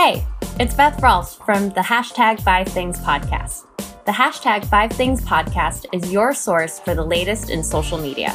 [0.00, 0.24] Hey,
[0.60, 3.66] it's Beth Rawls from the hashtag Five Things podcast.
[4.04, 8.30] The hashtag Five Things podcast is your source for the latest in social media.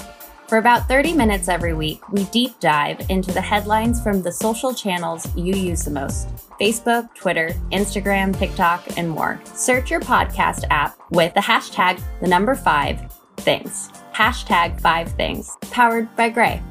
[0.49, 4.73] For about 30 minutes every week, we deep dive into the headlines from the social
[4.73, 6.28] channels you use the most
[6.60, 9.41] Facebook, Twitter, Instagram, TikTok, and more.
[9.55, 13.89] Search your podcast app with the hashtag the number five things.
[14.14, 15.55] Hashtag five things.
[15.71, 16.61] Powered by Grey.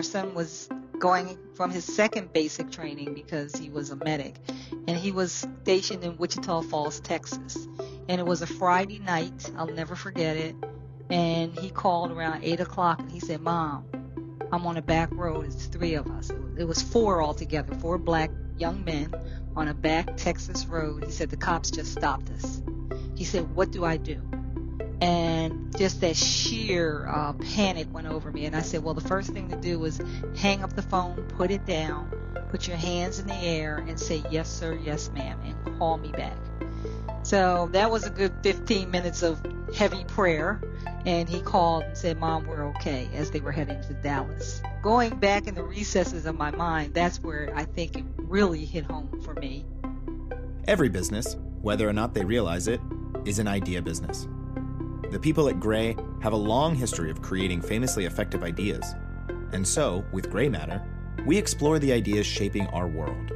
[0.00, 0.68] Son was
[1.00, 4.36] going from his second basic training because he was a medic,
[4.86, 7.66] and he was stationed in Wichita Falls, Texas.
[8.08, 9.50] And it was a Friday night.
[9.56, 10.54] I'll never forget it.
[11.08, 13.84] And he called around eight o'clock and he said, "Mom,
[14.52, 15.46] I'm on a back road.
[15.46, 16.30] It's three of us.
[16.56, 19.12] It was four altogether, four black young men
[19.56, 22.62] on a back Texas road." He said the cops just stopped us.
[23.16, 24.20] He said, "What do I do?"
[25.00, 28.44] And just that sheer uh, panic went over me.
[28.44, 30.00] And I said, well, the first thing to do was
[30.36, 32.10] hang up the phone, put it down,
[32.50, 36.12] put your hands in the air, and say, yes, sir, yes, ma'am, and call me
[36.12, 36.36] back.
[37.22, 39.40] So that was a good 15 minutes of
[39.74, 40.60] heavy prayer.
[41.06, 44.60] And he called and said, Mom, we're okay, as they were heading to Dallas.
[44.82, 48.84] Going back in the recesses of my mind, that's where I think it really hit
[48.84, 49.64] home for me.
[50.66, 52.80] Every business, whether or not they realize it,
[53.24, 54.28] is an idea business.
[55.10, 58.94] The people at Grey have a long history of creating famously effective ideas.
[59.50, 60.80] And so, with Grey Matter,
[61.26, 63.32] we explore the ideas shaping our world.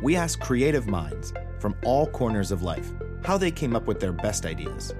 [0.00, 2.92] We ask creative minds from all corners of life
[3.24, 4.94] how they came up with their best ideas.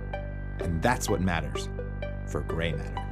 [0.58, 1.69] And that's what matters
[2.27, 3.08] for Grey Matter.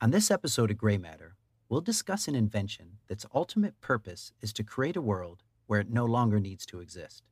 [0.00, 1.36] On this episode of Grey Matter,
[1.68, 6.06] we'll discuss an invention that's ultimate purpose is to create a world where it no
[6.06, 7.22] longer needs to exist.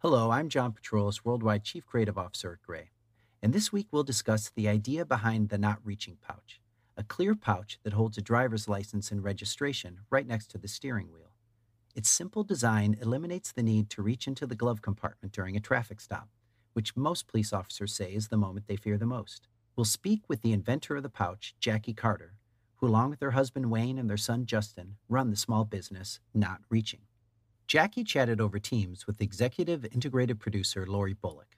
[0.00, 2.90] Hello, I'm John Patroulis, Worldwide Chief Creative Officer at Grey.
[3.42, 6.60] And this week we'll discuss the idea behind the Not Reaching pouch,
[6.98, 11.10] a clear pouch that holds a driver's license and registration right next to the steering
[11.14, 11.32] wheel.
[11.94, 15.98] Its simple design eliminates the need to reach into the glove compartment during a traffic
[16.02, 16.28] stop,
[16.74, 19.48] which most police officers say is the moment they fear the most.
[19.76, 22.34] We'll speak with the inventor of the pouch, Jackie Carter,
[22.76, 26.60] who, along with her husband Wayne and their son Justin, run the small business Not
[26.68, 27.05] Reaching.
[27.66, 31.56] Jackie chatted over Teams with executive integrated producer Lori Bullock.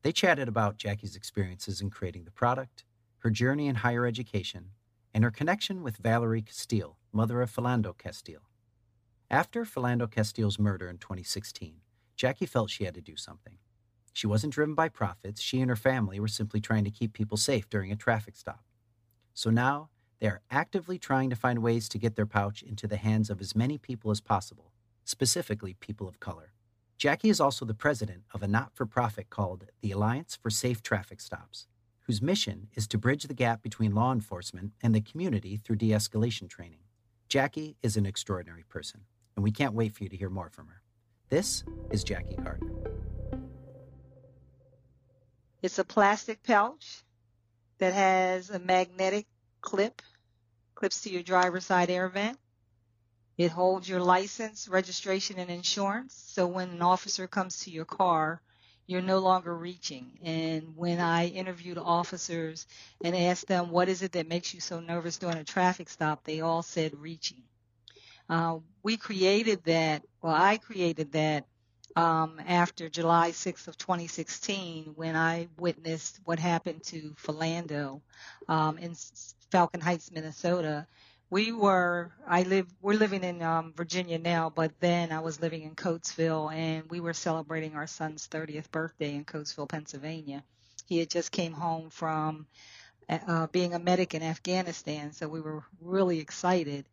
[0.00, 2.84] They chatted about Jackie's experiences in creating the product,
[3.18, 4.70] her journey in higher education,
[5.12, 8.48] and her connection with Valerie Castile, mother of Philando Castile.
[9.30, 11.82] After Philando Castile's murder in 2016,
[12.16, 13.58] Jackie felt she had to do something.
[14.14, 17.36] She wasn't driven by profits, she and her family were simply trying to keep people
[17.36, 18.64] safe during a traffic stop.
[19.34, 22.96] So now they are actively trying to find ways to get their pouch into the
[22.96, 24.69] hands of as many people as possible
[25.10, 26.52] specifically people of color.
[26.96, 30.82] Jackie is also the president of a not for profit called the Alliance for Safe
[30.82, 31.66] Traffic Stops,
[32.06, 35.90] whose mission is to bridge the gap between law enforcement and the community through de
[35.90, 36.80] escalation training.
[37.28, 39.00] Jackie is an extraordinary person,
[39.36, 40.82] and we can't wait for you to hear more from her.
[41.28, 42.66] This is Jackie Carter.
[45.62, 47.04] It's a plastic pouch
[47.78, 49.26] that has a magnetic
[49.60, 50.02] clip,
[50.74, 52.39] clips to your driver's side air vent.
[53.38, 56.14] It holds your license, registration, and insurance.
[56.28, 58.42] So when an officer comes to your car,
[58.86, 60.18] you're no longer reaching.
[60.22, 62.66] And when I interviewed officers
[63.02, 66.24] and asked them, what is it that makes you so nervous during a traffic stop,
[66.24, 67.42] they all said reaching.
[68.28, 71.46] Uh, we created that, well, I created that
[71.96, 78.00] um, after July 6th of 2016 when I witnessed what happened to Philando
[78.48, 78.94] um, in
[79.50, 80.86] Falcon Heights, Minnesota
[81.30, 85.62] we were I live we're living in um, Virginia now, but then I was living
[85.62, 90.42] in Coatesville, and we were celebrating our son's 30th birthday in Coatesville, Pennsylvania.
[90.86, 92.46] He had just came home from
[93.08, 96.84] uh, being a medic in Afghanistan, so we were really excited.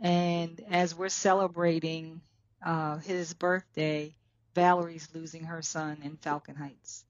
[0.00, 2.22] And as we're celebrating
[2.64, 4.14] uh, his birthday,
[4.54, 7.04] Valerie's losing her son in Falcon Heights.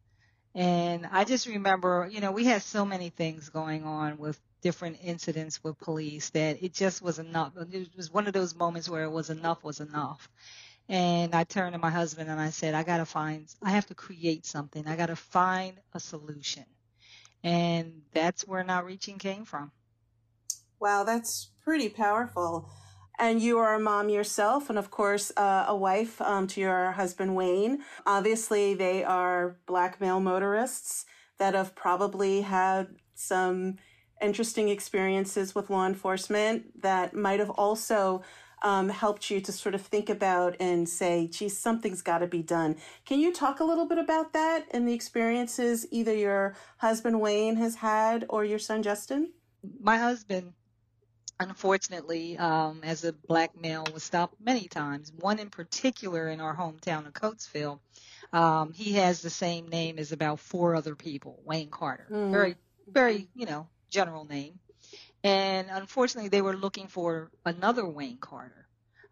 [0.55, 4.99] And I just remember, you know, we had so many things going on with different
[5.03, 7.53] incidents with police that it just was enough.
[7.73, 10.29] It was one of those moments where it was enough was enough.
[10.89, 13.87] And I turned to my husband and I said, I got to find, I have
[13.87, 14.87] to create something.
[14.87, 16.65] I got to find a solution.
[17.45, 19.73] And that's where Not Reaching came from.
[20.81, 22.69] Wow, that's pretty powerful.
[23.19, 26.93] And you are a mom yourself, and of course, uh, a wife um, to your
[26.93, 27.83] husband, Wayne.
[28.05, 31.05] Obviously, they are black male motorists
[31.39, 33.77] that have probably had some
[34.23, 38.23] interesting experiences with law enforcement that might have also
[38.63, 42.43] um, helped you to sort of think about and say, geez, something's got to be
[42.43, 42.77] done.
[43.05, 47.57] Can you talk a little bit about that and the experiences either your husband Wayne
[47.57, 49.33] has had or your son Justin?
[49.81, 50.53] my husband,
[51.41, 55.13] unfortunately, um, as a black male, was stopped many times.
[55.19, 57.81] One in particular in our hometown of Coatesville.
[58.33, 62.07] Um, he has the same name as about four other people, Wayne Carter.
[62.11, 62.31] Mm.
[62.31, 62.57] Very,
[62.89, 64.59] very, you know, general name.
[65.23, 68.67] And unfortunately, they were looking for another Wayne Carter,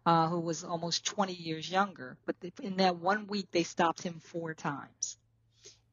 [0.05, 2.17] uh, who was almost 20 years younger.
[2.25, 5.17] But in that one week, they stopped him four times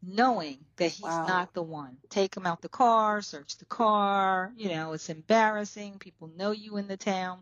[0.02, 1.26] knowing that he's wow.
[1.26, 1.96] not the one.
[2.08, 4.52] Take him out the car, search the car.
[4.56, 5.98] You know, it's embarrassing.
[5.98, 7.40] People know you in the town.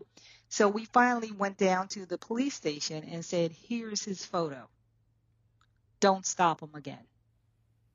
[0.49, 4.67] So we finally went down to the police station and said, here's his photo.
[5.99, 7.05] Don't stop him again.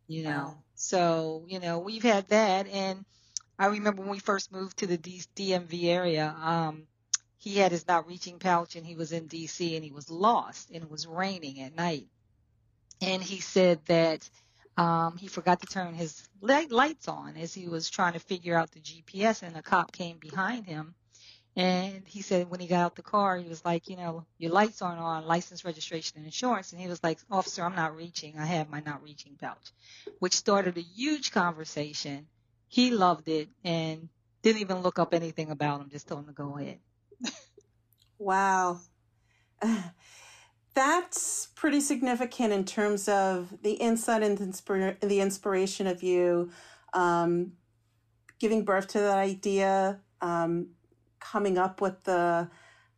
[0.06, 0.58] You know, wow.
[0.74, 2.66] so, you know, we've had that.
[2.66, 3.04] And
[3.58, 6.86] I remember when we first moved to the DMV area, um,
[7.38, 10.70] he had his not reaching pouch and he was in DC and he was lost
[10.70, 12.06] and it was raining at night.
[13.00, 14.28] And he said that
[14.76, 18.56] um, he forgot to turn his light, lights on as he was trying to figure
[18.56, 20.94] out the GPS, and a cop came behind him.
[21.54, 24.52] And he said when he got out the car, he was like, you know, your
[24.52, 26.72] lights aren't on, license, registration, and insurance.
[26.72, 28.38] And he was like, officer, I'm not reaching.
[28.38, 29.72] I have my not reaching pouch,
[30.18, 32.26] which started a huge conversation.
[32.72, 34.08] He loved it and
[34.40, 36.78] didn't even look up anything about him, just told him to go ahead.
[38.18, 38.80] wow.
[40.74, 46.50] that's pretty significant in terms of the insight and the inspiration of you
[46.94, 47.52] um,
[48.40, 50.68] giving birth to that idea, um,
[51.20, 52.48] coming up with the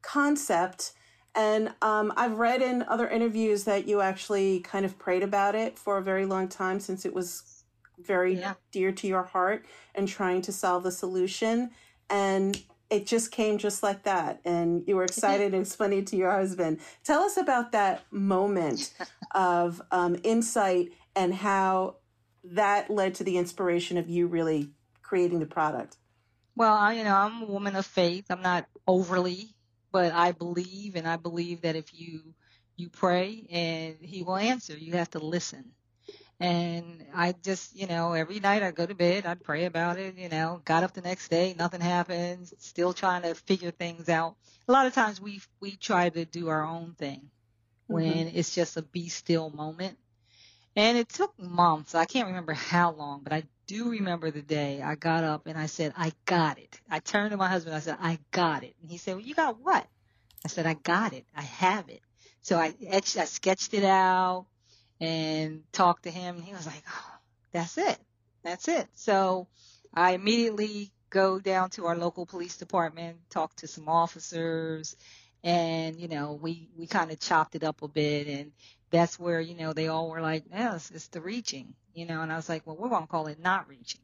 [0.03, 0.93] concept.
[1.35, 5.81] And um, I've read in other interviews that you actually kind of prayed about it
[5.81, 7.54] for a very long time since it was
[7.99, 8.55] very yeah.
[8.73, 9.65] dear to your heart
[9.95, 11.71] and trying to solve the solution.
[12.11, 12.61] And
[12.91, 14.41] it just came just like that.
[14.45, 16.81] And you were excited and explaining to your husband.
[17.03, 18.93] Tell us about that moment
[19.35, 21.97] of um, insight and how
[22.45, 24.71] that led to the inspiration of you really
[25.03, 25.97] creating the product.
[26.57, 28.27] Well I, you know i'm a woman of faith.
[28.31, 29.55] I'm not overly
[29.95, 32.21] but i believe and i believe that if you
[32.77, 35.65] you pray and he will answer you have to listen
[36.41, 40.17] and I just, you know, every night I go to bed, I'd pray about it,
[40.19, 44.37] you know, got up the next day, nothing happens, still trying to figure things out.
[44.67, 47.31] A lot of times we, we try to do our own thing
[47.87, 48.37] when mm-hmm.
[48.37, 49.97] it's just a be still moment.
[50.77, 51.95] And it took months.
[51.95, 55.57] I can't remember how long, but I do remember the day I got up and
[55.57, 56.81] I said, I got it.
[56.91, 57.77] I turned to my husband.
[57.77, 58.75] I said, I got it.
[58.83, 59.87] And he said, well, you got what?
[60.45, 61.27] I said, I got it.
[61.37, 62.01] I have it.
[62.43, 64.47] So I etched, I sketched it out
[65.01, 66.37] and talked to him.
[66.37, 67.13] And he was like, oh,
[67.53, 67.99] that's it.
[68.43, 68.87] That's it.
[68.95, 69.49] So
[69.93, 74.97] I immediately go down to our local police department, talk to some officers,
[75.43, 78.27] and, you know, we, we kind of chopped it up a bit.
[78.27, 78.53] And
[78.91, 82.23] that's where, you know, they all were like, yeah, it's, it's the reaching, you know,
[82.23, 84.01] and I was like, well, we're going to call it not reaching.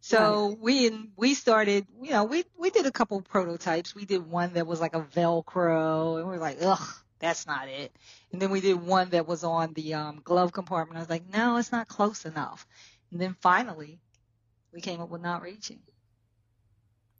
[0.00, 0.58] So right.
[0.60, 3.94] we we started, you know, we we did a couple prototypes.
[3.94, 6.86] We did one that was like a Velcro, and we are like, ugh,
[7.18, 7.96] that's not it.
[8.32, 10.98] And then we did one that was on the um, glove compartment.
[10.98, 12.66] I was like, no, it's not close enough.
[13.10, 14.00] And then finally,
[14.72, 15.80] we came up with not reaching.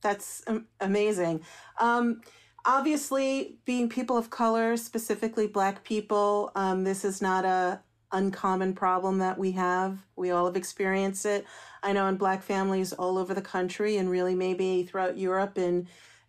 [0.02, 0.44] That's
[0.80, 1.40] amazing.
[1.80, 2.20] Um,
[2.66, 7.80] obviously, being people of color, specifically Black people, um, this is not a
[8.12, 9.98] uncommon problem that we have.
[10.16, 11.46] We all have experienced it.
[11.82, 15.86] I know in Black families all over the country, and really maybe throughout Europe and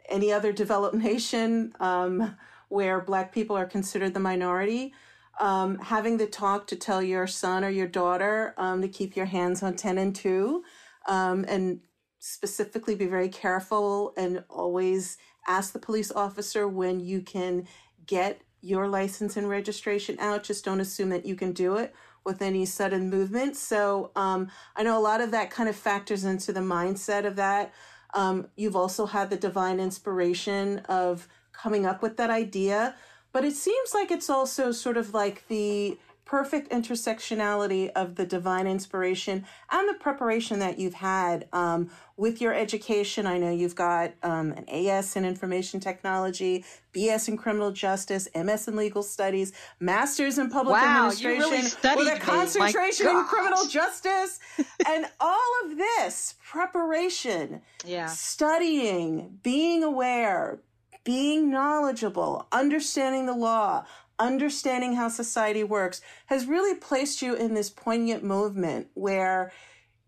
[0.10, 1.74] any other developed nation.
[1.80, 2.36] Um,
[2.70, 4.94] where black people are considered the minority,
[5.40, 9.26] um, having the talk to tell your son or your daughter um, to keep your
[9.26, 10.64] hands on 10 and 2
[11.08, 11.82] um, and
[12.20, 15.18] specifically be very careful and always
[15.48, 17.68] ask the police officer when you can
[18.08, 20.44] get your license and registration out.
[20.44, 21.94] Just don't assume that you can do it
[22.26, 23.56] with any sudden movement.
[23.56, 27.36] So um, I know a lot of that kind of factors into the mindset of
[27.36, 27.74] that.
[28.16, 31.28] Um, you've also had the divine inspiration of
[31.58, 32.96] coming up with that idea.
[33.32, 38.66] But it seems like it's also sort of like the perfect intersectionality of the divine
[38.66, 43.28] inspiration and the preparation that you've had um, with your education.
[43.28, 48.68] I know you've got um, an AS in information technology, BS in criminal justice, MS
[48.68, 54.40] in legal studies, Masters in public wow, administration, really with a concentration in criminal justice,
[54.88, 58.08] and all of this preparation, yeah.
[58.08, 60.60] studying, being aware,
[61.06, 63.86] being knowledgeable, understanding the law,
[64.20, 69.54] understanding how society works has really placed you in this poignant movement where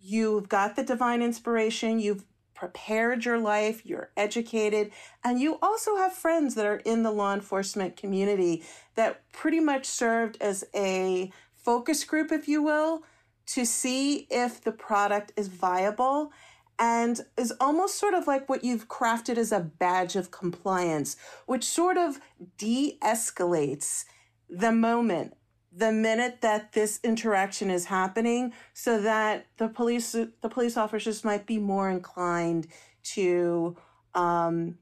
[0.02, 4.92] you've got the divine inspiration, you've prepared your life, you're educated,
[5.24, 8.64] and you also have friends that are in the law enforcement community
[8.96, 13.04] that pretty much served as a focus group, if you will,
[13.46, 16.32] to see if the product is viable
[16.80, 21.64] and is almost sort of like what you've crafted as a badge of compliance, which
[21.64, 22.20] sort of
[22.58, 24.06] de escalates
[24.50, 25.36] the moment,
[25.72, 31.46] the minute that this interaction is happening, so that the police, the police officers might
[31.46, 32.68] be more inclined
[33.04, 33.76] to
[34.14, 34.78] um,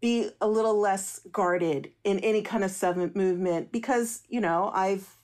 [0.00, 3.72] be a little less guarded in any kind of movement.
[3.72, 5.16] Because, you know, I've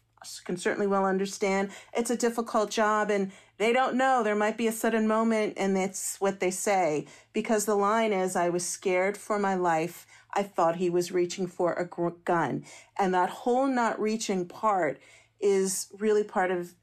[0.44, 4.22] can certainly well understand it's a difficult job and they don't know.
[4.22, 7.06] There might be a sudden moment, and that's what they say.
[7.34, 10.06] Because the line is, I was scared for my life.
[10.34, 11.84] I thought he was reaching for a
[12.24, 12.64] gun.
[12.98, 14.98] And that whole not reaching part
[15.40, 16.74] is really part of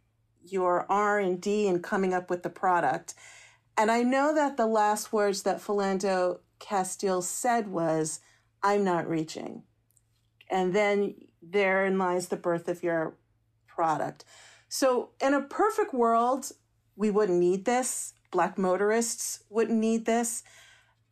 [0.46, 3.16] your R&D and coming up with the product.
[3.76, 8.20] And I know that the last words that Philando Castile said was,
[8.62, 9.64] I'm not reaching.
[10.48, 13.18] And then therein lies the birth of your
[13.66, 14.26] product.
[14.70, 16.52] So, in a perfect world,
[16.98, 18.14] we wouldn't need this.
[18.32, 20.44] Black motorists wouldn't need this.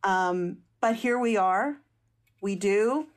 [0.03, 1.77] Um, but here we are.
[2.41, 3.07] We do.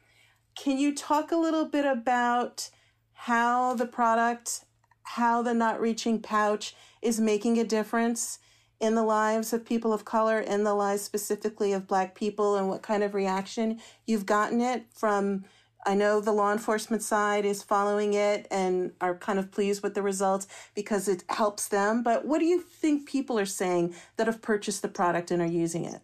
[0.55, 2.71] Can you talk a little bit about
[3.13, 4.65] how the product,
[5.03, 8.39] how the not reaching pouch is making a difference
[8.81, 12.69] in the lives of people of color, in the lives specifically of Black people, and
[12.69, 15.45] what kind of reaction you've gotten it from
[15.89, 19.95] I know the law enforcement side is following it and are kind of pleased with
[19.95, 22.03] the results because it helps them.
[22.03, 25.47] But what do you think people are saying that have purchased the product and are
[25.47, 26.03] using it?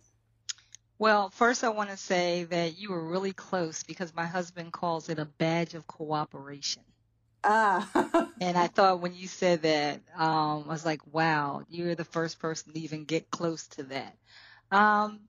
[0.99, 5.11] Well, first, I want to say that you were really close because my husband calls
[5.11, 6.83] it a badge of cooperation.
[7.45, 8.31] Ah.
[8.41, 12.38] and I thought when you said that, um, I was like, wow, you're the first
[12.38, 14.17] person to even get close to that.
[14.71, 15.21] Um,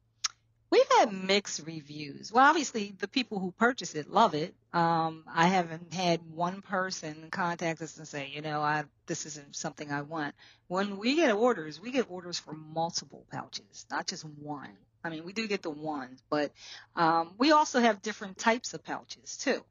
[0.75, 2.33] We've had mixed reviews.
[2.33, 4.53] Well, obviously, the people who purchase it love it.
[4.73, 9.55] Um, I haven't had one person contact us and say, you know, I, this isn't
[9.55, 10.35] something I want.
[10.67, 14.75] When we get orders, we get orders for multiple pouches, not just one.
[15.01, 16.51] I mean, we do get the ones, but
[16.97, 19.63] um, we also have different types of pouches too.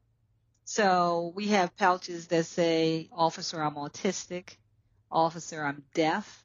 [0.63, 4.57] So we have pouches that say, "Officer, I'm autistic."
[5.11, 6.43] "Officer, I'm deaf."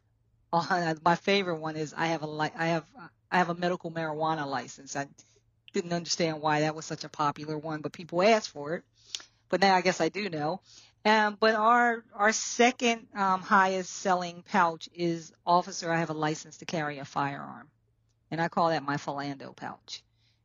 [0.52, 2.84] Uh, my favorite one is, "I have a I have
[3.30, 4.96] I have a medical marijuana license.
[4.96, 5.06] I
[5.72, 8.84] didn't understand why that was such a popular one, but people asked for it.
[9.48, 10.60] But now I guess I do know.
[11.04, 15.90] Um, but our our second um, highest selling pouch is Officer.
[15.90, 17.68] I have a license to carry a firearm,
[18.30, 20.02] and I call that my Philando pouch,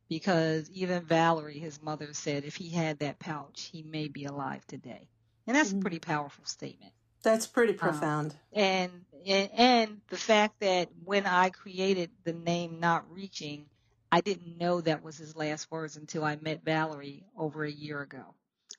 [0.08, 4.66] because even Valerie, his mother, said if he had that pouch, he may be alive
[4.66, 5.08] today,
[5.46, 5.80] and that's mm-hmm.
[5.80, 6.92] a pretty powerful statement.
[7.26, 8.30] That's pretty um, profound.
[8.30, 8.92] Um, and,
[9.26, 13.66] and and the fact that when I created the name Not Reaching,
[14.12, 18.00] I didn't know that was his last words until I met Valerie over a year
[18.00, 18.22] ago.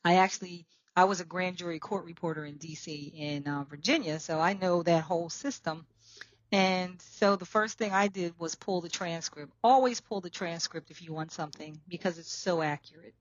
[0.05, 3.11] I actually I was a grand jury court reporter in D.C.
[3.17, 5.85] in uh, Virginia, so I know that whole system.
[6.49, 9.51] And so the first thing I did was pull the transcript.
[9.61, 13.13] Always pull the transcript if you want something because it's so accurate.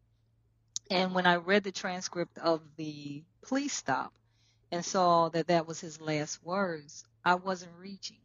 [0.88, 4.12] And when I read the transcript of the police stop,
[4.72, 8.18] and saw that that was his last words, I wasn't reaching.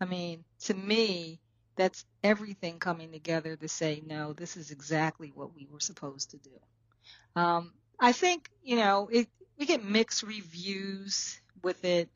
[0.00, 1.40] I mean, to me,
[1.76, 6.38] that's everything coming together to say, no, this is exactly what we were supposed to
[6.38, 7.40] do.
[7.40, 12.08] Um, I think, you know, it, we get mixed reviews with it.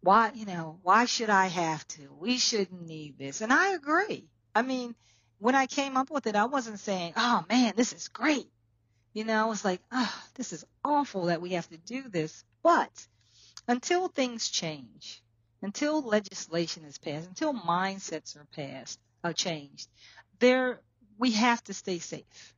[0.00, 2.12] Why, you know, why should I have to?
[2.18, 3.40] We shouldn't need this.
[3.40, 4.28] And I agree.
[4.54, 4.94] I mean,
[5.38, 8.48] when I came up with it, I wasn't saying, oh man, this is great.
[9.14, 12.44] You know, it's like, ah, oh, this is awful that we have to do this.
[12.64, 12.90] But
[13.68, 15.22] until things change,
[15.62, 19.88] until legislation is passed, until mindsets are passed, are changed,
[20.40, 20.80] there
[21.16, 22.54] we have to stay safe.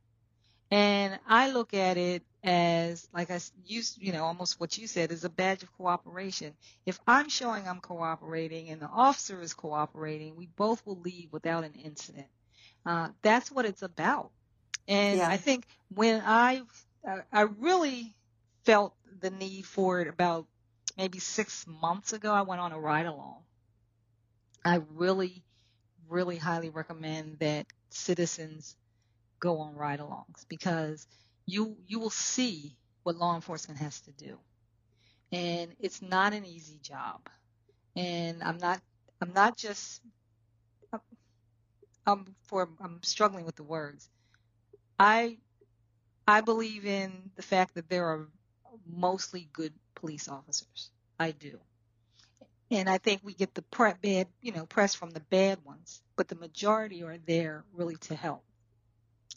[0.71, 5.11] And I look at it as, like I used, you know, almost what you said
[5.11, 6.53] is a badge of cooperation.
[6.85, 11.63] If I'm showing I'm cooperating and the officer is cooperating, we both will leave without
[11.63, 12.27] an incident.
[12.85, 14.31] Uh, that's what it's about.
[14.87, 15.29] And yeah.
[15.29, 16.61] I think when I
[17.31, 18.15] I really
[18.65, 20.47] felt the need for it about
[20.97, 23.43] maybe six months ago, I went on a ride along.
[24.65, 25.43] I really,
[26.09, 28.75] really highly recommend that citizens
[29.39, 31.07] go on ride alongs because
[31.45, 34.39] you you will see what law enforcement has to do.
[35.31, 37.29] And it's not an easy job.
[37.95, 38.81] And I'm not
[39.21, 40.01] I'm not just
[42.05, 44.09] I'm for I'm struggling with the words.
[44.99, 45.37] I
[46.27, 48.27] I believe in the fact that there are
[48.87, 50.91] mostly good police officers.
[51.19, 51.59] I do.
[52.71, 56.01] And I think we get the pre- bad, you know, press from the bad ones,
[56.17, 58.43] but the majority are there really to help.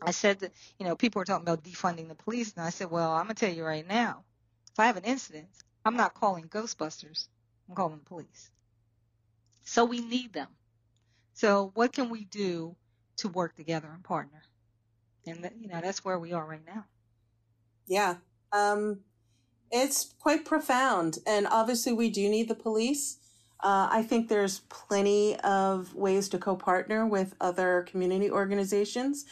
[0.03, 2.91] I said that, you know, people are talking about defunding the police, and I said,
[2.91, 4.25] well, I'm gonna tell you right now,
[4.73, 5.49] if I have an incident,
[5.85, 7.29] I'm not calling Ghostbusters,
[7.69, 8.51] I'm calling the police.
[9.65, 10.49] So we need them.
[11.35, 12.77] So what can we do
[13.19, 14.43] to work together and partner?
[15.31, 16.85] And that, you know, that's where we are right now.
[17.87, 18.17] Yeah.
[18.53, 19.01] Um,
[19.71, 21.19] it's quite profound.
[21.27, 23.19] And obviously we do need the police.
[23.63, 29.27] Uh, I think there's plenty of ways to co-partner with other community organizations.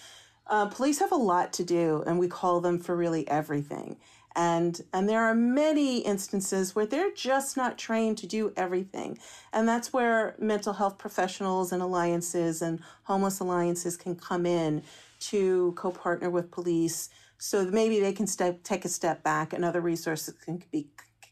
[0.47, 3.97] Uh, police have a lot to do, and we call them for really everything.
[4.37, 9.19] And and there are many instances where they're just not trained to do everything,
[9.53, 14.83] and that's where mental health professionals and alliances and homeless alliances can come in
[15.21, 19.81] to co-partner with police, so maybe they can step take a step back, and other
[19.81, 20.89] resources can be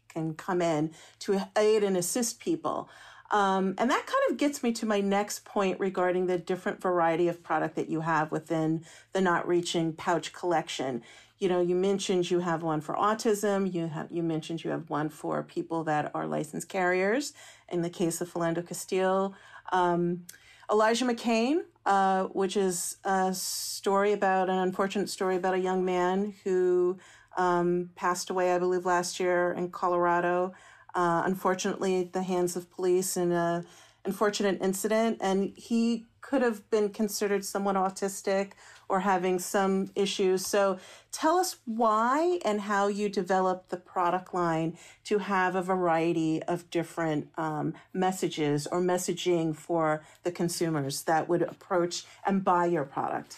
[0.09, 2.89] can come in to aid and assist people.
[3.31, 7.29] Um, and that kind of gets me to my next point regarding the different variety
[7.29, 11.03] of product that you have within the Not Reaching Pouch collection.
[11.39, 13.73] You know, you mentioned you have one for autism.
[13.73, 17.33] You have you mentioned you have one for people that are licensed carriers.
[17.69, 19.35] In the case of Philando Castile,
[19.73, 20.25] um,
[20.71, 26.35] Elijah McClain, uh, which is a story about an unfortunate story about a young man
[26.45, 26.99] who
[27.37, 30.53] um, passed away, I believe, last year in Colorado.
[30.95, 33.65] Uh, unfortunately, at the hands of police in a
[34.05, 38.53] unfortunate incident, and he could have been considered somewhat autistic
[38.89, 40.47] or having some issues.
[40.47, 40.79] So,
[41.13, 46.71] tell us why and how you developed the product line to have a variety of
[46.71, 53.37] different um, messages or messaging for the consumers that would approach and buy your product.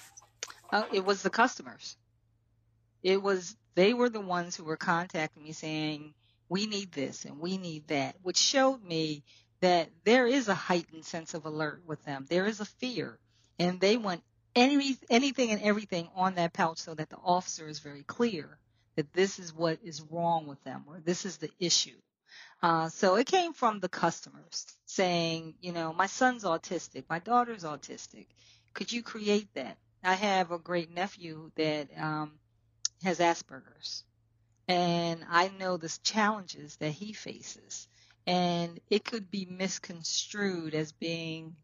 [0.70, 1.96] Uh, it was the customers.
[3.02, 6.12] It was they were the ones who were contacting me saying,
[6.48, 9.22] we need this and we need that, which showed me
[9.60, 12.26] that there is a heightened sense of alert with them.
[12.28, 13.18] There is a fear
[13.58, 14.22] and they want
[14.54, 18.58] any, anything and everything on that pouch so that the officer is very clear
[18.96, 21.96] that this is what is wrong with them or this is the issue.
[22.62, 27.62] Uh, so it came from the customers saying, you know, my son's autistic, my daughter's
[27.62, 28.26] autistic.
[28.74, 29.76] Could you create that?
[30.02, 32.32] I have a great nephew that um,
[33.02, 34.04] has Asperger's.
[34.66, 37.88] And I know the challenges that he faces.
[38.26, 41.56] And it could be misconstrued as being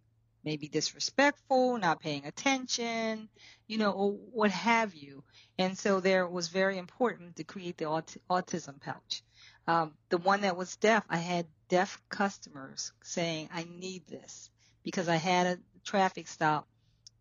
[0.44, 3.28] maybe disrespectful, not paying attention,
[3.66, 5.24] you know, or what have you.
[5.58, 9.22] And so there was very important to create the aut- autism pouch.
[9.66, 14.50] Um, the one that was deaf, I had deaf customers saying, I need this
[14.82, 16.68] because I had a traffic stop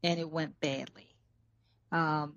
[0.03, 1.07] and it went badly.
[1.91, 2.35] Um,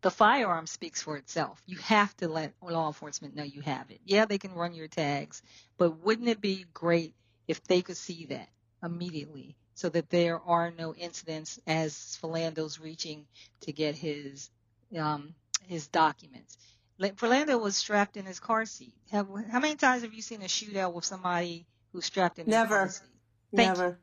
[0.00, 1.60] the firearm speaks for itself.
[1.66, 4.00] You have to let law enforcement know you have it.
[4.04, 5.42] Yeah, they can run your tags,
[5.76, 7.14] but wouldn't it be great
[7.48, 8.48] if they could see that
[8.82, 13.26] immediately so that there are no incidents as Philando's reaching
[13.60, 14.50] to get his
[14.98, 15.34] um,
[15.66, 16.58] his documents.
[17.00, 18.94] Philando was strapped in his car seat.
[19.12, 22.76] Have, how many times have you seen a shootout with somebody who's strapped in Never.
[22.76, 23.06] car seat?
[23.54, 23.98] Thank Never.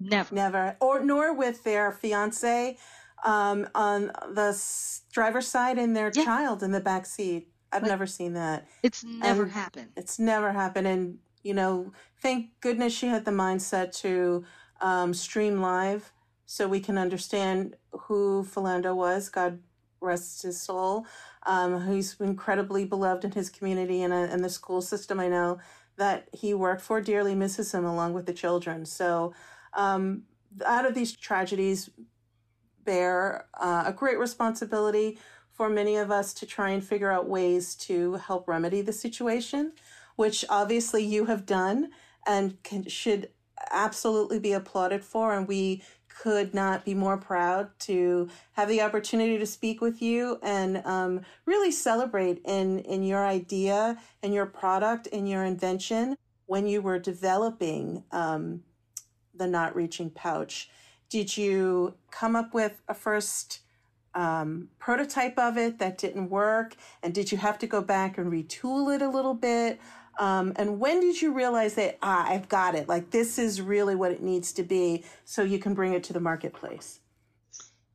[0.00, 0.10] You.
[0.10, 0.34] Never.
[0.34, 0.76] Never.
[0.80, 2.76] Or nor with their fiance
[3.24, 4.60] um, on the
[5.12, 6.24] driver's side and their yeah.
[6.24, 7.48] child in the back seat.
[7.72, 8.66] I've never seen that.
[8.82, 9.90] It's never and happened.
[9.96, 10.88] It's never happened.
[10.88, 14.44] And, you know, thank goodness she had the mindset to
[14.80, 16.12] um, stream live
[16.46, 19.28] so we can understand who Philando was.
[19.28, 19.60] God
[20.00, 21.06] rest his soul.
[21.46, 25.20] Um, he's incredibly beloved in his community and, uh, and the school system.
[25.20, 25.58] I know
[25.96, 28.86] that he worked for dearly misses him along with the children.
[28.86, 29.34] So,
[29.74, 30.22] um,
[30.66, 31.90] out of these tragedies,
[32.84, 35.18] bear uh, a great responsibility
[35.52, 39.72] for many of us to try and figure out ways to help remedy the situation,
[40.20, 41.88] which obviously you have done
[42.26, 43.30] and can, should
[43.70, 45.34] absolutely be applauded for.
[45.34, 50.38] And we could not be more proud to have the opportunity to speak with you
[50.42, 56.66] and um, really celebrate in, in your idea and your product and your invention when
[56.66, 58.62] you were developing um,
[59.34, 60.68] the Not Reaching Pouch.
[61.08, 63.60] Did you come up with a first
[64.14, 66.76] um, prototype of it that didn't work?
[67.02, 69.80] And did you have to go back and retool it a little bit?
[70.20, 72.88] Um, and when did you realize that, ah, I've got it?
[72.88, 76.12] Like, this is really what it needs to be so you can bring it to
[76.12, 77.00] the marketplace?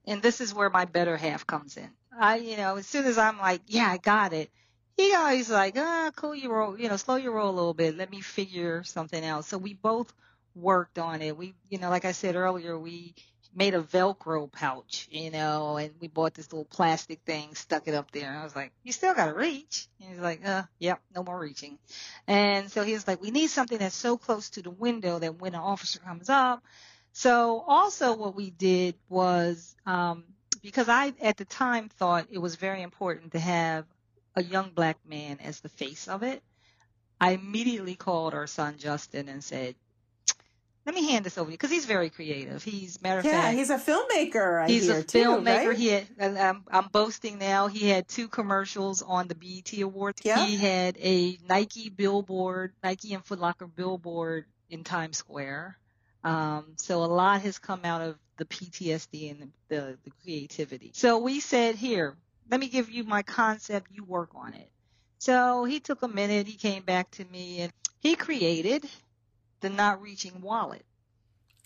[0.08, 1.90] And this is where my better half comes in.
[2.20, 4.50] I, you know, as soon as I'm like, yeah, I got it,
[4.98, 7.96] he always like, ah, cool your roll, you know, slow your roll a little bit.
[7.96, 9.46] Let me figure something out.
[9.46, 10.12] So we both
[10.56, 11.38] worked on it.
[11.38, 13.14] We, you know, like I said earlier, we
[13.56, 17.94] made a Velcro pouch, you know, and we bought this little plastic thing, stuck it
[17.94, 18.30] up there.
[18.30, 19.88] And I was like, you still got to reach.
[20.00, 21.80] And he's like, uh, yep, no more reaching.
[22.28, 25.40] And so he was like, we need something that's so close to the window that
[25.40, 26.64] when an officer comes up.
[27.14, 30.26] So also what we did was, um,
[30.62, 33.86] because I at the time thought it was very important to have
[34.36, 36.44] a young black man as the face of it.
[37.22, 39.76] I immediately called our son Justin and said,
[40.86, 42.64] let me hand this over to you because he's very creative.
[42.64, 44.64] He's matter of yeah, fact, he's a filmmaker.
[44.64, 45.68] I he's a too, filmmaker.
[45.68, 45.78] right?
[45.78, 47.68] He had, and I'm, I'm boasting now.
[47.68, 50.22] He had two commercials on the BET Awards.
[50.24, 50.46] Yeah.
[50.46, 55.78] He had a Nike billboard, Nike and Foot Locker billboard in Times Square.
[56.24, 60.92] Um, so a lot has come out of the PTSD and the, the, the creativity.
[60.94, 62.16] So we said, here,
[62.50, 63.88] let me give you my concept.
[63.92, 64.70] You work on it.
[65.18, 66.46] So he took a minute.
[66.48, 68.86] He came back to me and he created
[69.66, 70.86] the not reaching wallet.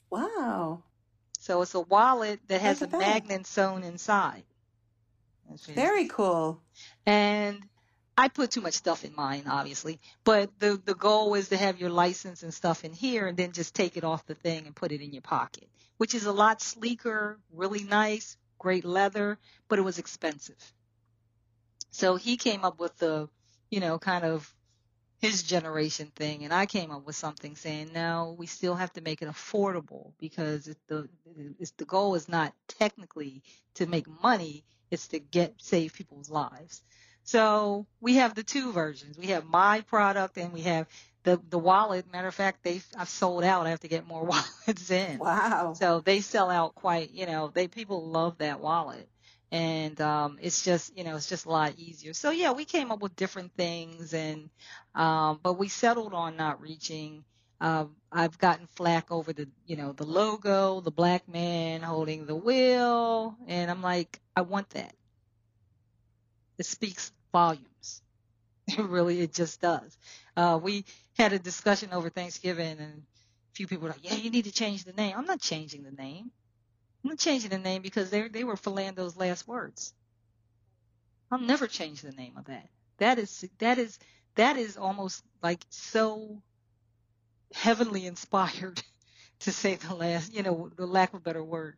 [0.10, 0.84] Wow.
[1.38, 2.98] So it's a wallet that has a that.
[2.98, 4.44] magnet sewn inside.
[5.50, 6.62] That's Very cool.
[7.06, 7.62] And
[8.18, 10.00] I put too much stuff in mine, obviously.
[10.24, 13.52] But the the goal is to have your license and stuff in here, and then
[13.52, 16.32] just take it off the thing and put it in your pocket, which is a
[16.32, 20.74] lot sleeker, really nice, great leather, but it was expensive.
[21.92, 23.28] So he came up with the,
[23.70, 24.54] you know, kind of
[25.20, 29.02] his generation thing, and I came up with something saying, no, we still have to
[29.02, 31.10] make it affordable because the
[31.60, 33.44] it's, the goal is not technically
[33.76, 36.82] to make money; it's to get save people's lives.
[37.24, 39.18] So we have the two versions.
[39.18, 40.88] We have my product, and we have
[41.24, 42.12] the the wallet.
[42.12, 43.68] Matter of fact, they I've sold out.
[43.68, 44.24] I have to get more
[44.68, 45.20] wallets in.
[45.20, 45.74] Wow.
[45.74, 49.08] So they sell out quite, you know, they people love that wallet.
[49.52, 52.14] And um it's just, you know, it's just a lot easier.
[52.14, 54.50] So yeah, we came up with different things and
[54.96, 57.24] um but we settled on not reaching.
[57.62, 62.36] Um I've gotten flack over the, you know, the logo, the black man holding the
[62.36, 64.94] wheel, and I'm like, I want that.
[66.60, 68.02] It speaks volumes.
[68.78, 69.98] Really, it just does.
[70.38, 70.86] Uh, we
[71.18, 74.52] had a discussion over Thanksgiving, and a few people were like, "Yeah, you need to
[74.52, 76.32] change the name." I'm not changing the name.
[77.06, 79.94] I'm changing the name because they they were Philando's last words.
[81.32, 82.70] I'll never change the name of that.
[82.98, 83.98] That is that is
[84.36, 86.42] that is almost like so
[87.54, 88.82] heavenly inspired
[89.40, 91.76] to say the last, you know, the lack of a better word.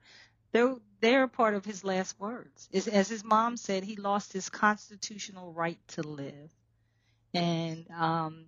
[0.52, 2.68] They're they're part of his last words.
[2.72, 6.52] Is as his mom said, he lost his constitutional right to live.
[7.34, 8.46] And um,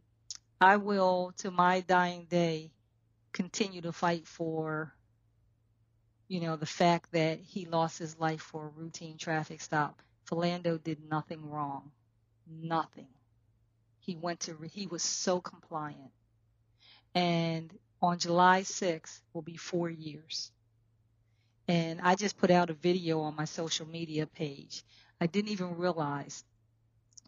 [0.60, 2.72] I will, to my dying day,
[3.32, 4.94] continue to fight for,
[6.28, 10.02] you know, the fact that he lost his life for a routine traffic stop.
[10.30, 11.92] Philando did nothing wrong,
[12.48, 13.08] nothing.
[14.00, 16.12] He went to, he was so compliant.
[17.14, 20.52] And on July 6th will be four years.
[21.68, 24.84] And I just put out a video on my social media page.
[25.22, 26.44] I didn't even realize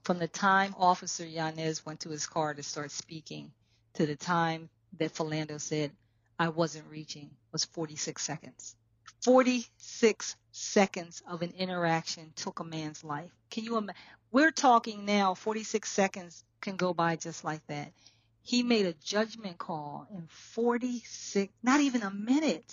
[0.04, 3.52] from the time Officer Yanez went to his car to start speaking
[3.94, 5.92] to the time that Philando said,
[6.38, 8.76] I wasn't reaching, was 46 seconds.
[9.26, 13.32] 46 seconds of an interaction took a man's life.
[13.50, 14.00] Can you imagine?
[14.32, 17.92] We're talking now, 46 seconds can go by just like that.
[18.44, 22.72] He made a judgment call in 46, not even a minute.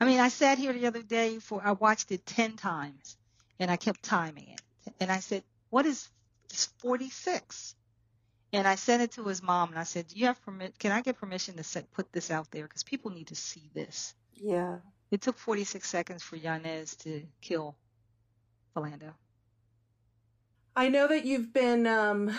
[0.00, 3.16] I mean, I sat here the other day for, I watched it 10 times
[3.58, 4.92] and I kept timing it.
[5.00, 6.08] And I said, what is
[6.50, 7.74] this 46?
[8.52, 10.78] And I sent it to his mom and I said, do you have permit?
[10.78, 12.62] Can I get permission to set, put this out there?
[12.62, 14.14] Because people need to see this.
[14.34, 14.76] Yeah.
[15.10, 17.76] It took 46 seconds for Yanez to kill
[18.74, 19.12] Philando.
[20.76, 22.30] I know that you've been um,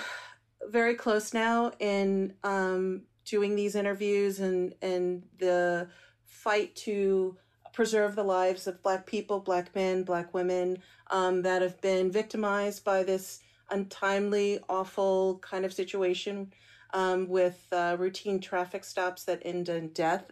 [0.69, 5.89] very close now in um, doing these interviews and, and the
[6.25, 7.37] fight to
[7.73, 10.77] preserve the lives of Black people, Black men, Black women
[11.09, 16.51] um, that have been victimized by this untimely, awful kind of situation
[16.93, 20.29] um, with uh, routine traffic stops that end in death.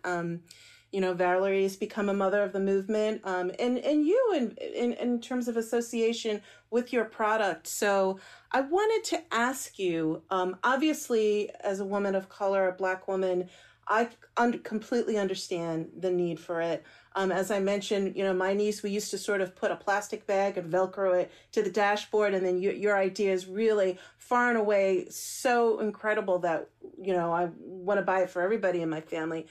[0.91, 4.93] You know, Valerie's become a mother of the movement, um, and and you in, in
[4.93, 7.67] in terms of association with your product.
[7.67, 8.19] So
[8.51, 13.49] I wanted to ask you, um, obviously, as a woman of color, a Black woman,
[13.89, 16.83] I un- completely understand the need for it.
[17.15, 19.75] Um, as I mentioned, you know, my niece, we used to sort of put a
[19.75, 23.97] plastic bag and Velcro it to the dashboard, and then you, your idea is really
[24.17, 26.69] far and away so incredible that
[27.01, 29.47] you know I want to buy it for everybody in my family.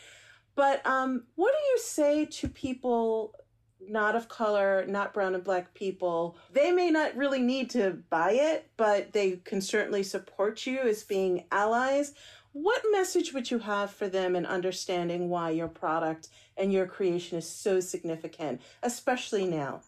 [0.58, 3.32] But um, what do you say to people
[3.80, 6.36] not of color, not brown and black people?
[6.52, 11.04] They may not really need to buy it, but they can certainly support you as
[11.04, 12.12] being allies.
[12.50, 17.38] What message would you have for them in understanding why your product and your creation
[17.38, 19.82] is so significant, especially now?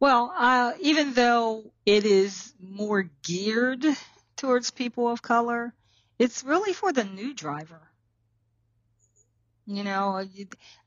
[0.00, 3.86] Well, uh, even though it is more geared
[4.34, 5.72] towards people of color,
[6.18, 7.92] it's really for the new driver.
[9.66, 10.24] You know, uh,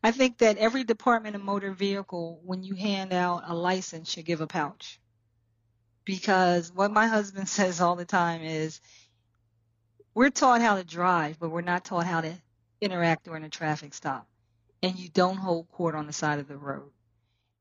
[0.03, 4.25] I think that every department of motor vehicle, when you hand out a license, should
[4.25, 4.99] give a pouch.
[6.05, 8.79] Because what my husband says all the time is,
[10.13, 12.33] we're taught how to drive, but we're not taught how to
[12.81, 14.27] interact during a traffic stop
[14.81, 16.89] and you don't hold court on the side of the road.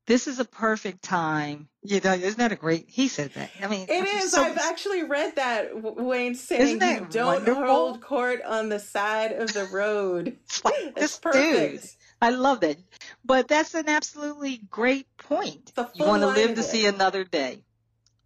[0.09, 1.69] This is a perfect time.
[1.83, 2.87] You know, isn't that a great?
[2.89, 3.51] He said that.
[3.63, 4.33] I mean, it is.
[4.33, 7.67] so- I've actually read that Wayne saying that you don't wonderful?
[7.67, 10.39] hold court on the side of the road.
[10.45, 11.83] It's like this perfect.
[11.83, 11.91] dude.
[12.23, 12.79] I love that.
[13.23, 15.73] But that's an absolutely great point.
[15.95, 17.59] You want to live to see another day.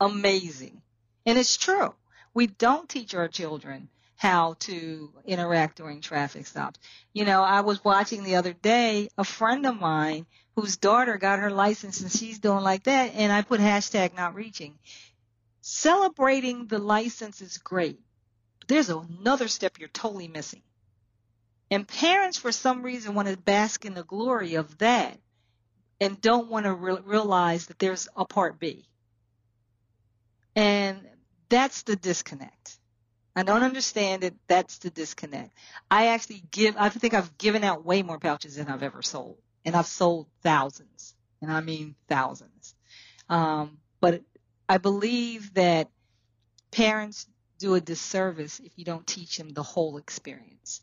[0.01, 0.81] Amazing.
[1.27, 1.95] And it's true.
[2.33, 3.89] We don't teach our children
[4.23, 6.79] how to interact during traffic stops.
[7.13, 11.41] You know, I was watching the other day a friend of mine whose daughter got
[11.41, 14.79] her license and she's doing like that and I put hashtag not reaching.
[15.61, 17.99] Celebrating the license is great.
[18.61, 20.63] But there's another step you're totally missing.
[21.73, 25.19] And parents, for some reason, want to bask in the glory of that
[26.01, 28.85] and don't want to re- realize that there's a part B.
[30.55, 31.01] And
[31.49, 32.62] that's the disconnect.
[33.35, 34.35] I don't understand it.
[34.47, 35.53] That's the disconnect.
[35.91, 39.39] I actually give, I think I've given out way more pouches than I've ever sold.
[39.65, 41.15] And I've sold thousands.
[41.41, 42.75] And I mean thousands.
[43.29, 44.23] Um, but
[44.69, 45.89] I believe that
[46.71, 47.27] parents
[47.59, 50.83] do a disservice if you don't teach them the whole experience.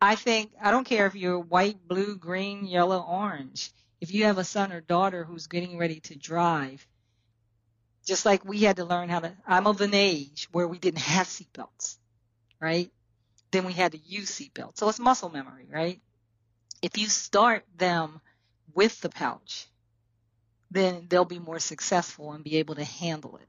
[0.00, 3.70] I think I don't care if you're white, blue, green, yellow, orange.
[4.00, 6.86] If you have a son or daughter who's getting ready to drive,
[8.04, 11.00] just like we had to learn how to, I'm of an age where we didn't
[11.00, 11.96] have seatbelts,
[12.60, 12.90] right?
[13.50, 14.78] Then we had to use seatbelts.
[14.78, 16.00] So it's muscle memory, right?
[16.82, 18.20] If you start them
[18.74, 19.66] with the pouch,
[20.70, 23.48] then they'll be more successful and be able to handle it.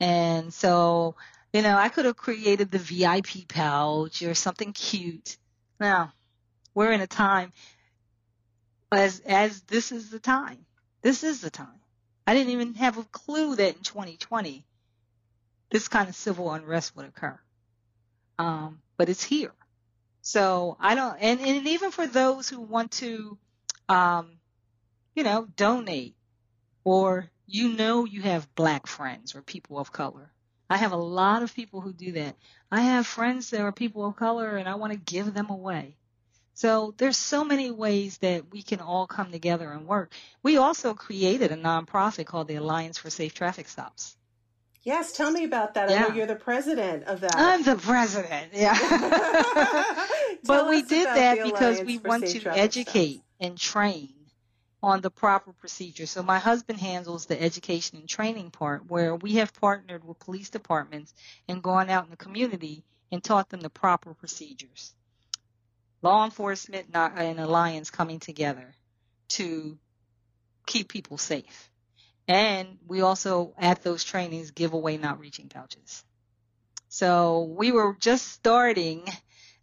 [0.00, 1.14] And so,
[1.52, 5.38] you know, I could have created the VIP pouch or something cute.
[5.80, 6.12] Now,
[6.74, 7.52] we're in a time
[8.92, 10.66] as as this is the time.
[11.02, 11.80] This is the time.
[12.26, 14.64] I didn't even have a clue that in 2020
[15.70, 17.38] this kind of civil unrest would occur.
[18.38, 19.52] Um, but it's here.
[20.22, 23.38] So I don't, and, and even for those who want to,
[23.88, 24.38] um,
[25.14, 26.16] you know, donate
[26.84, 30.32] or you know you have black friends or people of color.
[30.68, 32.34] I have a lot of people who do that.
[32.72, 35.96] I have friends that are people of color and I want to give them away.
[36.56, 40.14] So there's so many ways that we can all come together and work.
[40.42, 44.16] We also created a nonprofit called the Alliance for Safe Traffic Stops.
[44.82, 45.90] Yes, tell me about that.
[45.90, 47.36] I know you're the president of that.
[47.36, 48.52] I'm the president.
[48.54, 48.74] Yeah.
[50.44, 53.26] But we did that because we want to educate Stops.
[53.40, 54.14] and train
[54.82, 56.06] on the proper procedure.
[56.06, 60.48] So my husband handles the education and training part where we have partnered with police
[60.48, 61.12] departments
[61.48, 64.94] and gone out in the community and taught them the proper procedures.
[66.02, 68.74] Law enforcement not- and alliance coming together
[69.28, 69.78] to
[70.66, 71.70] keep people safe.
[72.28, 76.04] And we also at those trainings give away not reaching pouches.
[76.88, 79.04] So we were just starting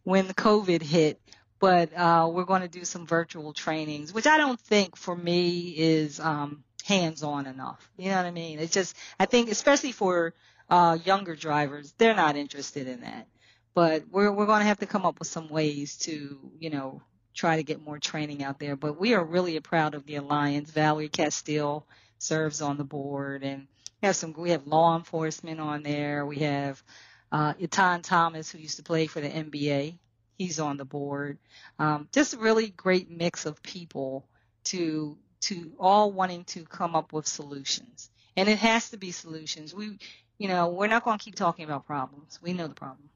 [0.03, 1.19] when the COVID hit,
[1.59, 5.73] but uh, we're going to do some virtual trainings, which I don't think for me
[5.77, 7.89] is um, hands-on enough.
[7.97, 8.59] You know what I mean?
[8.59, 10.33] It's just I think especially for
[10.69, 13.27] uh, younger drivers, they're not interested in that.
[13.73, 17.01] But we're we're going to have to come up with some ways to you know
[17.33, 18.75] try to get more training out there.
[18.75, 20.71] But we are really proud of the alliance.
[20.71, 21.85] Valerie Castile
[22.19, 23.67] serves on the board, and
[24.01, 26.25] we have some we have law enforcement on there.
[26.25, 26.83] We have
[27.31, 29.97] uh, Etan Thomas, who used to play for the NBA.
[30.37, 31.37] He's on the board.
[31.79, 34.27] Um, just a really great mix of people
[34.65, 38.09] to to all wanting to come up with solutions.
[38.35, 39.73] And it has to be solutions.
[39.73, 39.99] We,
[40.37, 42.39] you know, we're not going to keep talking about problems.
[42.41, 43.09] We know the problem.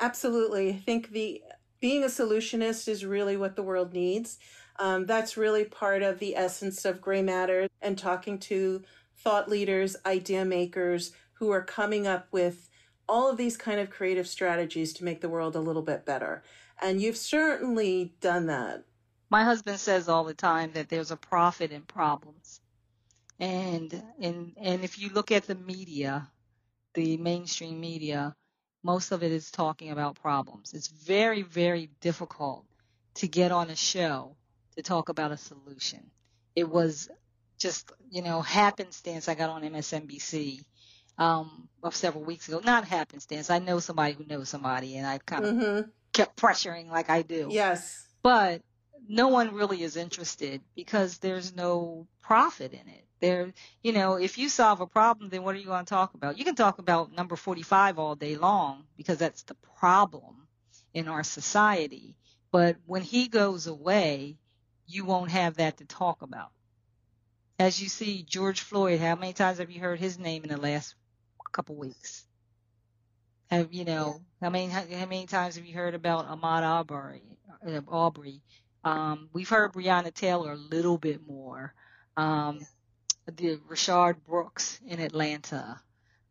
[0.00, 0.70] Absolutely.
[0.70, 1.42] I think the
[1.80, 4.38] being a solutionist is really what the world needs.
[4.78, 8.82] Um, that's really part of the essence of Grey Matter and talking to
[9.16, 12.68] thought leaders, idea makers who are coming up with
[13.08, 16.42] all of these kind of creative strategies to make the world a little bit better.
[16.80, 18.84] And you've certainly done that.
[19.30, 22.60] My husband says all the time that there's a profit in problems.
[23.38, 26.28] And and and if you look at the media,
[26.94, 28.34] the mainstream media,
[28.86, 30.72] most of it is talking about problems.
[30.72, 32.64] It's very very difficult
[33.16, 34.36] to get on a show
[34.76, 36.10] to talk about a solution.
[36.54, 37.08] It was
[37.58, 40.60] just, you know, happenstance I got on MSNBC
[41.18, 42.60] um of several weeks ago.
[42.64, 43.50] Not happenstance.
[43.50, 45.80] I know somebody who knows somebody and I kind of hmm
[46.12, 48.06] kept pressuring like I do Yes.
[48.22, 48.62] but
[49.08, 53.05] no one really is interested because there's no profit in it.
[53.20, 53.52] There,
[53.82, 56.38] you know, if you solve a problem, then what are you going to talk about?
[56.38, 60.46] You can talk about number 45 all day long because that's the problem
[60.92, 62.14] in our society.
[62.52, 64.36] But when he goes away,
[64.86, 66.50] you won't have that to talk about.
[67.58, 70.58] As you see, George Floyd, how many times have you heard his name in the
[70.58, 70.94] last
[71.52, 72.26] couple weeks?
[73.50, 74.20] Have you know?
[74.42, 77.22] I mean, how, how many times have you heard about Ahmaud Arbery?
[77.66, 78.42] Uh, Aubrey.
[78.84, 81.72] Um, we've heard Breonna Taylor a little bit more.
[82.16, 82.60] Um,
[83.26, 85.80] the Rayshard Brooks in Atlanta.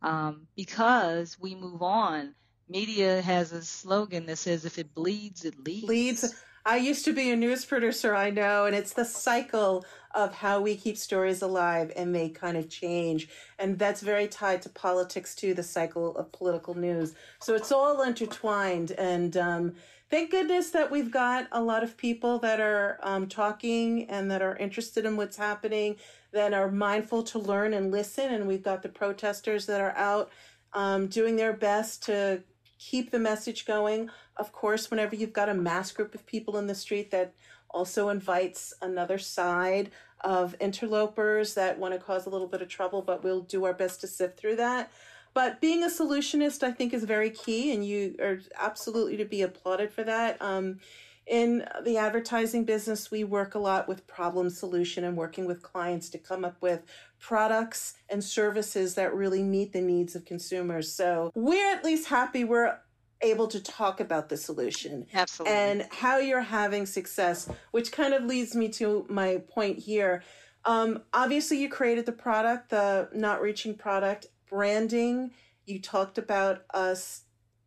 [0.02, 2.36] Um, because we move on.
[2.68, 6.36] Media has a slogan that says, "If it bleeds, it leads." Leads.
[6.68, 10.62] I used to be a news producer, I know, and it's the cycle of how
[10.62, 13.30] we keep stories alive and they kind of change.
[13.60, 17.14] And that's very tied to politics too, the cycle of political news.
[17.40, 18.92] So it's all intertwined.
[18.94, 19.76] And um,
[20.10, 24.42] thank goodness that we've got a lot of people that are um, talking and that
[24.42, 25.96] are interested in what's happening,
[26.32, 28.34] that are mindful to learn and listen.
[28.34, 30.30] And we've got the protesters that are out
[30.74, 32.44] um, doing their best to
[32.78, 34.10] keep the message going.
[34.38, 37.34] Of course, whenever you've got a mass group of people in the street, that
[37.70, 39.92] also invites another side
[40.22, 43.74] of interlopers that want to cause a little bit of trouble, but we'll do our
[43.74, 44.92] best to sift through that.
[45.36, 49.42] But being a solutionist, I think, is very key, and you are absolutely to be
[49.42, 50.42] applauded for that.
[50.42, 50.80] Um,
[51.28, 56.10] in the advertising business, we work a lot with problem solution and working with clients
[56.12, 56.84] to come up with
[57.20, 60.90] products and services that really meet the needs of consumers.
[60.94, 62.80] So we're at least happy we're
[63.22, 65.58] able to talk about the solution Absolutely.
[65.58, 70.24] and how you're having success, which kind of leads me to my point here.
[70.64, 75.32] Um, obviously, you created the product, the not reaching product, branding.
[75.66, 77.26] You talked about us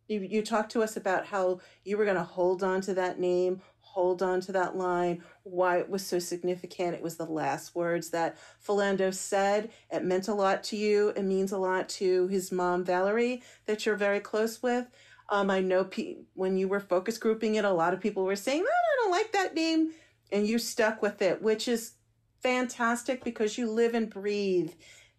[0.09, 3.19] you, you talked to us about how you were going to hold on to that
[3.19, 6.95] name, hold on to that line, why it was so significant.
[6.95, 9.69] It was the last words that Philando said.
[9.91, 11.09] It meant a lot to you.
[11.09, 14.87] It means a lot to his mom, Valerie, that you're very close with.
[15.29, 18.35] Um, I know pe- when you were focus grouping it, a lot of people were
[18.35, 19.91] saying, oh, I don't like that name.
[20.31, 21.93] And you stuck with it, which is
[22.41, 24.71] fantastic because you live and breathe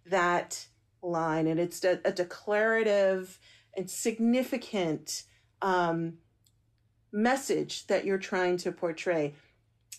[0.07, 0.67] that
[1.03, 1.47] line.
[1.47, 3.39] And it's a, a declarative
[3.77, 5.25] and significant
[5.63, 6.15] um,
[7.13, 9.35] message that you're trying to portray.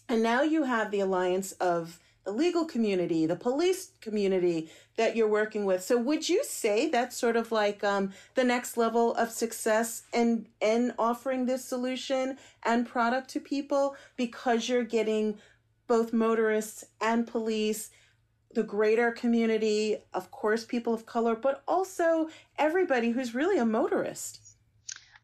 [0.09, 5.27] And now you have the alliance of the legal community, the police community that you're
[5.27, 5.83] working with.
[5.83, 10.47] So would you say that's sort of like um, the next level of success in
[10.59, 15.39] in offering this solution and product to people because you're getting
[15.87, 17.89] both motorists and police
[18.53, 24.39] the greater community, of course, people of color, but also everybody who's really a motorist.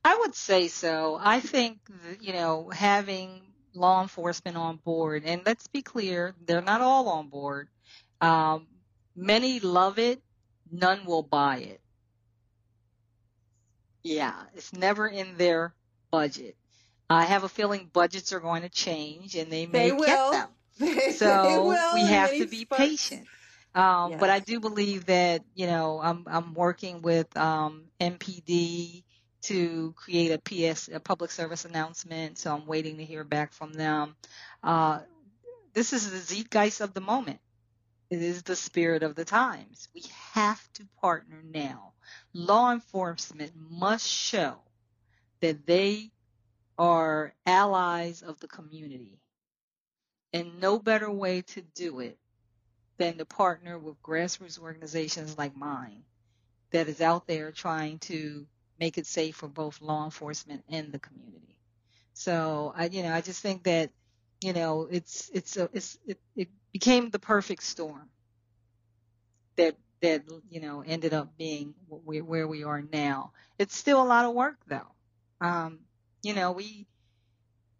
[0.03, 1.19] I would say so.
[1.21, 1.79] I think,
[2.21, 3.41] you know, having
[3.73, 7.69] law enforcement on board, and let's be clear, they're not all on board.
[8.21, 8.67] Um,
[9.15, 10.21] many love it,
[10.71, 11.81] none will buy it.
[14.03, 15.75] Yeah, it's never in their
[16.11, 16.55] budget.
[17.09, 20.49] I have a feeling budgets are going to change and they may They get them.
[21.07, 23.29] So we have to be patient.
[23.75, 29.03] Um, But I do believe that you know I'm I'm working with um, MPD
[29.43, 32.37] to create a PS a public service announcement.
[32.39, 34.15] So I'm waiting to hear back from them.
[34.63, 35.01] Uh,
[35.73, 37.39] this is the zeitgeist of the moment.
[38.09, 39.87] It is the spirit of the times.
[39.93, 41.93] We have to partner now.
[42.33, 44.57] Law enforcement must show
[45.41, 46.11] that they
[46.77, 49.19] are allies of the community.
[50.33, 52.17] And no better way to do it
[52.97, 56.03] than to partner with grassroots organizations like mine
[56.71, 58.47] that is out there trying to
[58.79, 61.59] make it safe for both law enforcement and the community.
[62.13, 63.91] So I, you know, I just think that,
[64.41, 68.09] you know, it's it's a, it's it, it became the perfect storm
[69.57, 73.31] that that you know ended up being where, we are now.
[73.57, 74.87] It's still a lot of work though.
[75.41, 75.79] Um,
[76.23, 76.87] you know, we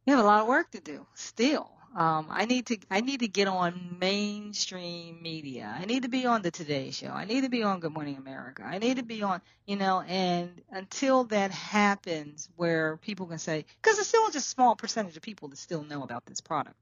[0.06, 1.77] we have a lot of work to do still.
[1.96, 5.76] Um, I need to I need to get on mainstream media.
[5.80, 7.08] I need to be on the Today Show.
[7.10, 8.64] I need to be on Good Morning America.
[8.64, 13.66] I need to be on, you know, and until that happens, where people can say,
[13.82, 16.76] because it's still just a small percentage of people that still know about this product.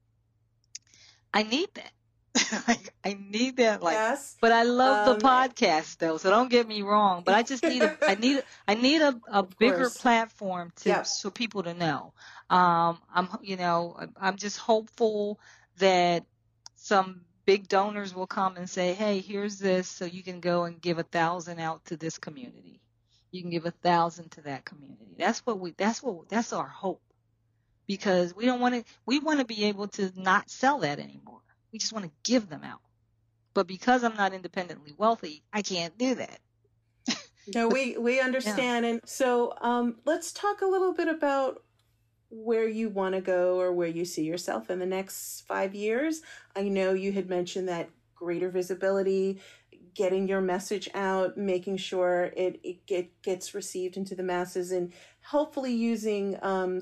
[1.34, 1.92] I need that.
[2.68, 3.82] like I need that.
[3.82, 4.36] Like yes.
[4.42, 7.24] but I love Um, the podcast though, so don't get me wrong.
[7.26, 9.98] But I just need a, I need, I need a, a bigger course.
[9.98, 11.08] platform to Yep.
[11.08, 12.14] so people to know.
[12.50, 15.40] Um, I'm, you know, I'm- just hopeful
[15.78, 16.26] that
[16.76, 20.82] some big donors will come and say, hey, here's this, so you can go and
[20.82, 22.82] give a thousand out to this community.
[23.32, 25.16] You can give a thousand to that community.
[25.18, 27.02] That's what we, that's what, that's our hope.
[27.88, 31.42] Because we don't want to, we want to be able to not sell that anymore.
[31.74, 32.82] We just want to give them out.
[33.56, 36.40] But because I'm not independently wealthy, I can't do that.
[37.56, 41.64] No, we we understand, and so um, let's talk a little bit about
[42.36, 46.22] where you want to go or where you see yourself in the next five years.
[46.56, 49.40] I know you had mentioned that greater visibility,
[49.94, 54.92] getting your message out, making sure it, it get, gets received into the masses, and
[55.24, 56.82] hopefully using um,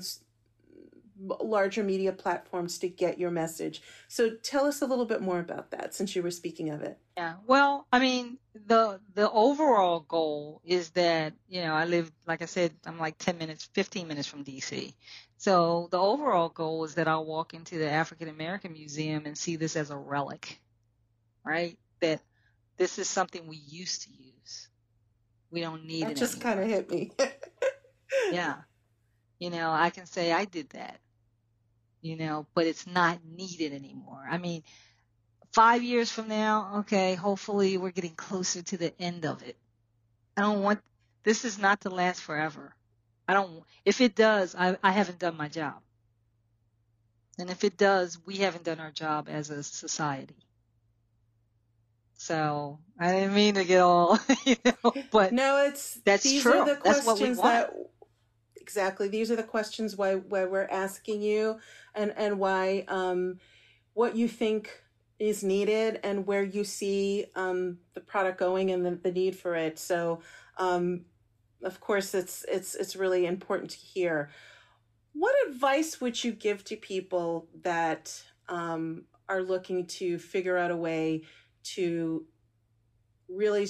[1.20, 3.82] larger media platforms to get your message.
[4.08, 6.98] So tell us a little bit more about that since you were speaking of it.
[7.16, 7.34] Yeah.
[7.46, 12.46] Well, I mean, the the overall goal is that, you know, I live like I
[12.46, 14.94] said, I'm like 10 minutes, 15 minutes from DC.
[15.36, 19.56] So the overall goal is that I'll walk into the African American Museum and see
[19.56, 20.60] this as a relic.
[21.44, 21.78] Right?
[22.00, 22.20] That
[22.76, 24.68] this is something we used to use.
[25.50, 26.16] We don't need that it.
[26.16, 27.12] just kind of hit me.
[28.32, 28.56] yeah.
[29.38, 30.98] You know, I can say I did that
[32.04, 34.22] you know, but it's not needed anymore.
[34.30, 34.62] I mean,
[35.54, 39.56] five years from now, okay, hopefully we're getting closer to the end of it.
[40.36, 40.80] I don't want,
[41.22, 42.74] this is not to last forever.
[43.28, 45.76] I don't, if it does, I, I haven't done my job.
[47.38, 50.36] And if it does, we haven't done our job as a society.
[52.16, 56.60] So I didn't mean to get all, you know, but no, it's that's these true.
[56.60, 57.52] Are the that's what we questions want.
[57.52, 57.76] that
[58.56, 61.58] exactly these are the questions why why we're asking you
[61.94, 63.38] and and why um,
[63.94, 64.83] what you think
[65.18, 69.54] is needed and where you see um, the product going and the, the need for
[69.54, 69.78] it.
[69.78, 70.20] So,
[70.58, 71.04] um,
[71.62, 74.30] of course, it's it's it's really important to hear.
[75.12, 80.76] What advice would you give to people that um, are looking to figure out a
[80.76, 81.22] way
[81.62, 82.26] to
[83.28, 83.66] really,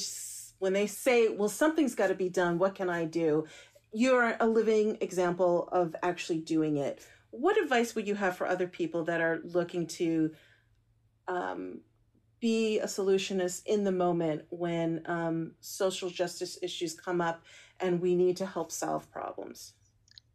[0.58, 2.58] when they say, "Well, something's got to be done.
[2.58, 3.46] What can I do?"
[3.92, 8.68] You're a living example of actually doing it what advice would you have for other
[8.68, 10.30] people that are looking to
[11.28, 11.80] um,
[12.40, 17.42] be a solutionist in the moment when um, social justice issues come up
[17.80, 19.72] and we need to help solve problems?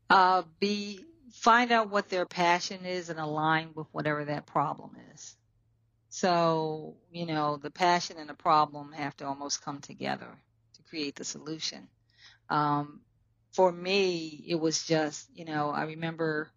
[0.09, 5.35] Uh, be find out what their passion is and align with whatever that problem is.
[6.09, 10.29] So, you know, the passion and the problem have to almost come together
[10.73, 11.87] to create the solution.
[12.49, 13.01] Um,
[13.51, 16.49] for me, it was just, you know, I remember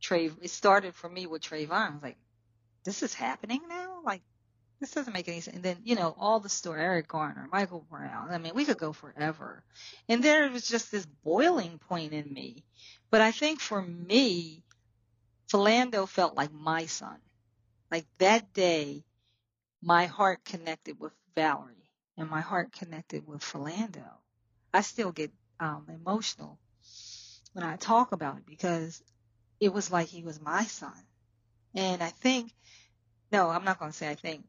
[0.00, 1.70] Trey, it started for me with Trayvon.
[1.70, 2.18] I was like,
[2.84, 4.00] this is happening now?
[4.04, 4.22] Like,
[4.80, 5.54] this doesn't make any sense.
[5.54, 8.30] And then, you know, all the story, Eric Garner, Michael Brown.
[8.30, 9.62] I mean, we could go forever.
[10.08, 12.64] And there was just this boiling point in me.
[13.10, 14.64] But I think for me,
[15.48, 17.18] Philando felt like my son.
[17.90, 19.04] Like that day,
[19.82, 24.08] my heart connected with Valerie and my heart connected with Philando.
[24.72, 25.30] I still get
[25.60, 26.58] um, emotional
[27.52, 29.02] when I talk about it because
[29.60, 30.92] it was like he was my son.
[31.74, 32.52] And I think,
[33.30, 34.44] no, I'm not going to say I think.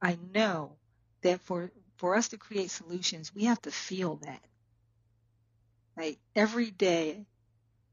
[0.00, 0.76] I know
[1.22, 4.40] that for, for us to create solutions, we have to feel that.
[5.96, 7.26] Like every day,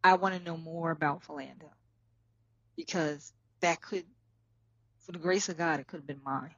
[0.03, 1.69] I want to know more about Philando
[2.75, 4.05] because that could,
[5.01, 6.55] for the grace of God, it could have been mine.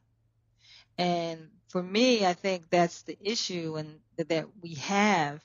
[0.97, 5.41] And for me, I think that's the issue and that we have.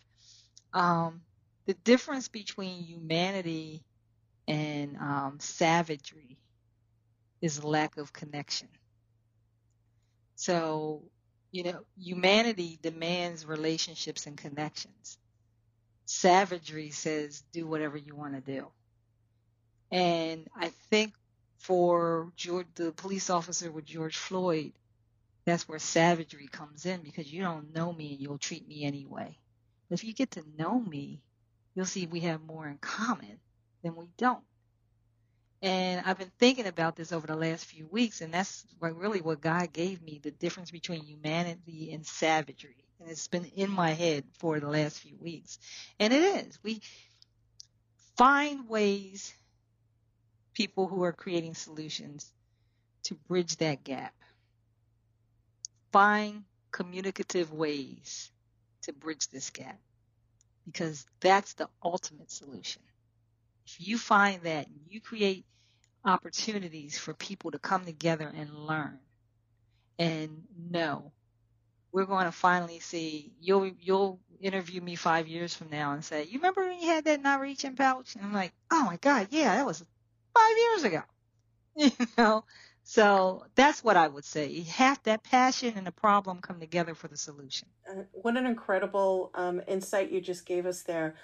[0.73, 1.23] Um,
[1.67, 3.83] the difference between humanity
[4.47, 6.39] and um, savagery
[7.41, 8.69] is lack of connection.
[10.37, 11.03] So,
[11.51, 15.19] you know, humanity demands relationships and connections.
[16.07, 18.69] Savagery says do whatever you want to do.
[19.91, 21.15] And I think
[21.59, 24.73] for George, the police officer with George Floyd,
[25.45, 29.37] that's where savagery comes in because you don't know me and you'll treat me anyway.
[29.91, 31.23] If you get to know me,
[31.75, 33.39] you'll see we have more in common
[33.83, 34.45] than we don't.
[35.61, 39.41] And I've been thinking about this over the last few weeks, and that's really what
[39.41, 42.85] God gave me the difference between humanity and savagery.
[43.01, 45.59] And it's been in my head for the last few weeks.
[45.99, 46.59] And it is.
[46.63, 46.81] We
[48.17, 49.35] find ways,
[50.55, 52.33] people who are creating solutions,
[53.05, 54.15] to bridge that gap.
[55.93, 58.31] Find communicative ways
[58.83, 59.79] to bridge this gap
[60.67, 62.83] because that's the ultimate solution.
[63.79, 65.45] You find that, you create
[66.05, 68.99] opportunities for people to come together and learn
[69.99, 71.13] and know.
[71.93, 76.25] We're going to finally see you'll you'll interview me five years from now and say,
[76.25, 78.15] You remember when you had that not reaching pouch?
[78.15, 79.85] And I'm like, Oh my God, yeah, that was
[80.35, 81.03] five years ago.
[81.77, 82.45] You know?
[82.83, 84.49] So that's what I would say.
[84.49, 87.69] You have that passion and the problem come together for the solution.
[87.89, 91.15] Uh, what an incredible um, insight you just gave us there.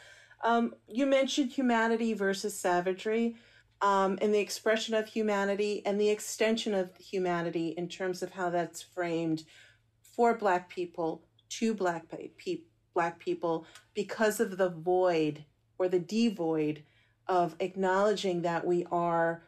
[0.45, 3.37] Um, you mentioned humanity versus savagery
[3.81, 8.51] um, and the expression of humanity and the extension of humanity in terms of how
[8.51, 9.45] that's framed
[10.03, 12.05] for Black people to Black,
[12.39, 12.63] pe-
[12.95, 15.45] black people because of the void
[15.79, 16.85] or the devoid
[17.27, 19.43] of acknowledging that we are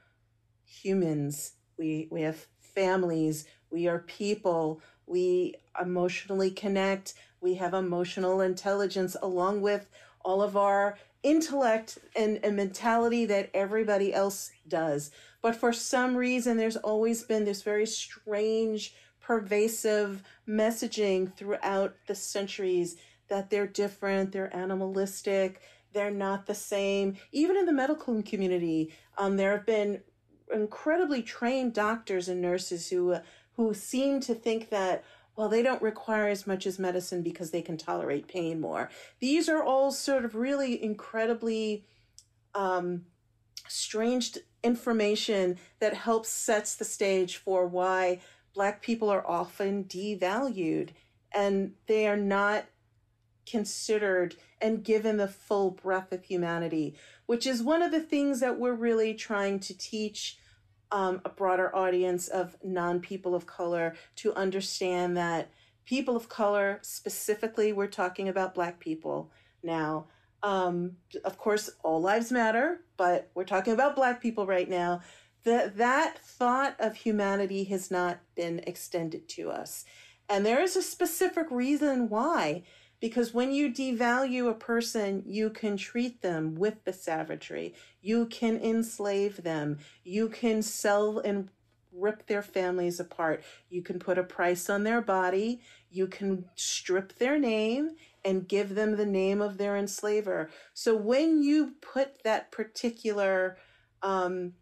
[0.65, 1.53] humans.
[1.79, 3.47] We, we have families.
[3.71, 7.15] We are people We emotionally connect.
[7.41, 9.87] We have emotional intelligence along with
[10.27, 15.13] all of our intellect and, and mentality that everybody else does.
[15.41, 22.97] But for some reason, there's always been this very strange, pervasive messaging throughout the centuries
[23.29, 25.63] that they're different, they're animalistic,
[25.93, 27.17] they're not the same.
[27.31, 30.03] Even in the medical community, um, there have been
[30.53, 33.17] incredibly trained doctors and nurses who
[33.57, 35.03] who seem to think that
[35.37, 38.91] well they don't require as much as medicine because they can tolerate pain more.
[39.21, 41.85] These are all sort of really incredibly
[42.55, 43.05] um,
[43.69, 48.21] strange information that helps sets the stage for why
[48.55, 50.91] black people are often devalued
[51.33, 52.65] and they are not
[53.45, 58.59] considered and given the full breadth of humanity, which is one of the things that
[58.59, 60.39] we're really trying to teach
[60.93, 65.51] um, a broader audience of non people of color to understand that
[65.85, 69.31] people of color, specifically, we're talking about Black people
[69.63, 70.07] now.
[70.43, 75.01] Um, of course, all lives matter, but we're talking about Black people right now.
[75.45, 79.85] That that thought of humanity has not been extended to us,
[80.29, 82.65] and there is a specific reason why
[83.01, 87.75] because when you devalue a person, you can treat them with the savagery.
[88.01, 89.79] You can enslave them.
[90.05, 91.51] You can sell and
[91.93, 93.43] rip their families apart.
[93.69, 95.61] You can put a price on their body.
[95.91, 100.51] You can strip their name and give them the name of their enslaver.
[100.75, 103.57] So when you put that particular
[104.03, 104.55] um,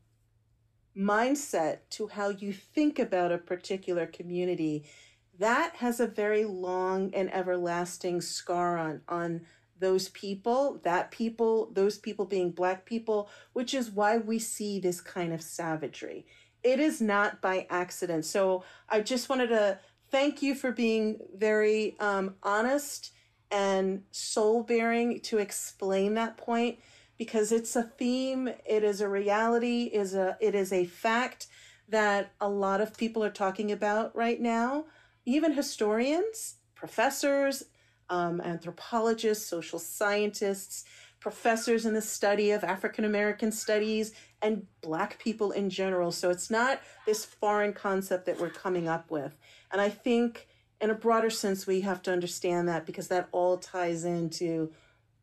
[0.97, 4.85] mindset to how you think about a particular community,
[5.39, 9.43] that has a very long and everlasting scar on on
[9.79, 15.01] those people that people those people being black people which is why we see this
[15.01, 16.27] kind of savagery.
[16.63, 18.25] It is not by accident.
[18.25, 19.79] So i just wanted to
[20.11, 23.11] thank you for being very um, honest
[23.51, 26.79] and soul bearing to explain that point
[27.19, 31.47] because it's a theme it is a reality is a it is a fact
[31.89, 34.85] that a lot of people are talking about right now
[35.27, 37.65] even historians, professors,
[38.11, 40.85] um, anthropologists, social scientists,
[41.21, 44.13] professors in the study of African American studies,
[44.43, 46.13] and Black people in general.
[46.13, 49.37] So it's not this foreign concept that we're coming up with.
[49.73, 50.47] And I think,
[50.81, 54.73] in a broader sense, we have to understand that because that all ties into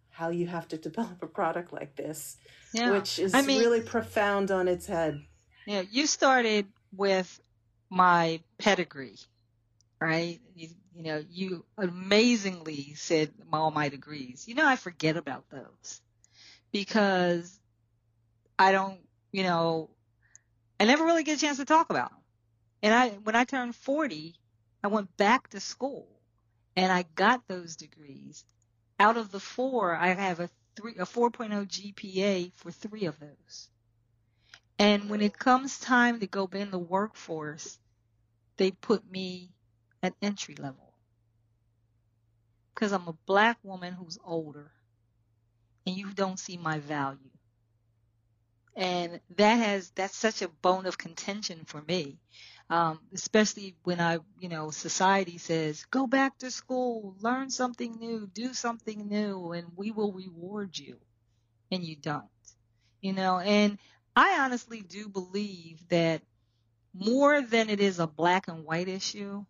[0.10, 2.38] how you have to develop a product like this,
[2.74, 2.92] yeah.
[2.92, 5.22] which is I mean, really profound on its head.
[5.68, 7.40] Yeah, you started with
[7.92, 9.18] my pedigree
[10.02, 10.42] right?
[10.56, 14.48] You, you know, you amazingly said all my degrees.
[14.48, 16.02] You know, I forget about those
[16.72, 17.58] because
[18.58, 19.00] I don't,
[19.32, 19.92] you know,
[20.80, 22.20] I never really get a chance to talk about them.
[22.82, 24.34] And I, when I turned 40,
[24.84, 26.08] I went back to school
[26.76, 28.44] and I got those degrees.
[29.00, 33.70] Out of the four, I have a three, a 4.0 GPA for three of those.
[34.80, 37.78] And when it comes time to go in the workforce,
[38.58, 39.52] they put me
[40.04, 40.94] at entry level.
[42.74, 44.72] Because I'm a black woman who's older
[45.86, 47.30] and you don't see my value.
[48.76, 52.20] And that has, that's such a bone of contention for me.
[52.70, 58.30] Um, especially when I, you know, society says, go back to school, learn something new,
[58.34, 60.98] do something new, and we will reward you.
[61.70, 62.30] And you don't,
[63.02, 63.78] you know, and
[64.16, 66.22] I honestly do believe that
[66.94, 69.46] more than it is a black and white issue,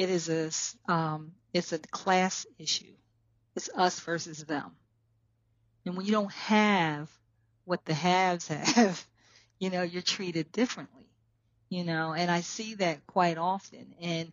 [0.00, 2.94] it is a um, it's a class issue.
[3.54, 4.70] It's us versus them.
[5.84, 7.10] And when you don't have
[7.66, 9.06] what the haves have,
[9.58, 11.04] you know, you're treated differently.
[11.68, 13.94] You know, and I see that quite often.
[14.00, 14.32] And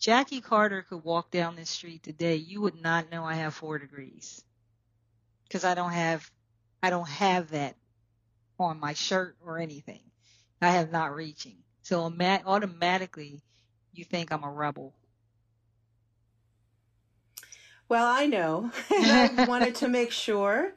[0.00, 3.78] Jackie Carter could walk down the street today, you would not know I have four
[3.78, 4.42] degrees.
[5.46, 6.30] Because I don't have
[6.82, 7.76] I don't have that
[8.58, 10.00] on my shirt or anything.
[10.62, 11.58] I have not reaching.
[11.82, 13.42] So automatically
[13.98, 14.94] you think I'm a rebel.
[17.88, 18.70] Well, I know.
[18.90, 20.72] I wanted to make sure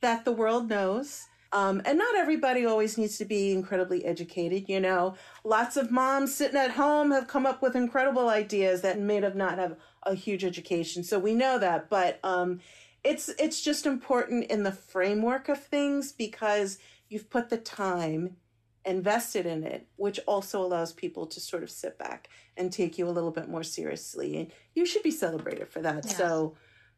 [0.00, 1.26] that the world knows.
[1.52, 4.68] Um, and not everybody always needs to be incredibly educated.
[4.68, 8.98] You know, lots of moms sitting at home have come up with incredible ideas that
[8.98, 11.04] may have not have a huge education.
[11.04, 12.60] So we know that, but um,
[13.04, 18.36] it's it's just important in the framework of things because you've put the time
[18.84, 23.08] invested in it, which also allows people to sort of sit back and take you
[23.08, 24.36] a little bit more seriously.
[24.38, 26.04] And you should be celebrated for that.
[26.04, 26.16] Yes.
[26.16, 26.56] So,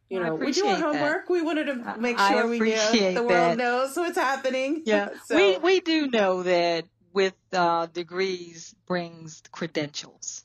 [0.09, 1.27] you know, we do our homework.
[1.27, 1.33] That.
[1.33, 3.59] We wanted to make sure we knew the world that.
[3.59, 4.83] knows what's happening.
[4.85, 5.37] Yeah, so.
[5.37, 10.45] we we do know that with uh, degrees brings credentials.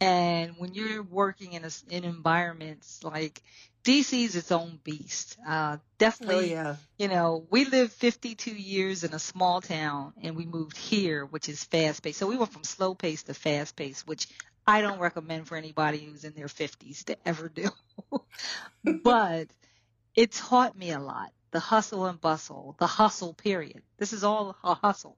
[0.00, 3.40] And when you're working in a, in environments like
[3.84, 5.36] DC is its own beast.
[5.46, 6.76] Uh, definitely, oh, yeah.
[6.98, 11.48] you know, we lived 52 years in a small town and we moved here, which
[11.48, 12.18] is fast paced.
[12.18, 14.28] So we went from slow paced to fast paced, which
[14.66, 17.70] I don't recommend for anybody who's in their 50s to ever do.
[19.02, 19.48] but
[20.14, 21.32] it taught me a lot.
[21.50, 23.82] The hustle and bustle, the hustle period.
[23.98, 25.16] This is all a hustle.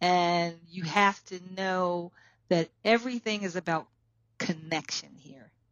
[0.00, 2.12] And you have to know
[2.48, 3.86] that everything is about
[4.38, 5.10] connection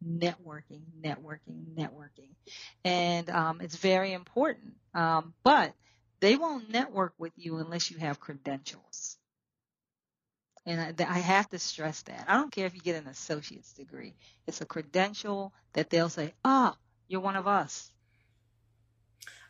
[0.06, 2.30] networking, networking, networking.
[2.84, 4.74] And um, it's very important.
[4.94, 5.74] Um, but
[6.20, 9.18] they won't network with you unless you have credentials.
[10.64, 12.24] And I, I, have to stress that.
[12.26, 14.14] I don't care if you get an associate's degree.
[14.48, 17.92] It's a credential that they'll say, ah, oh, you're one of us.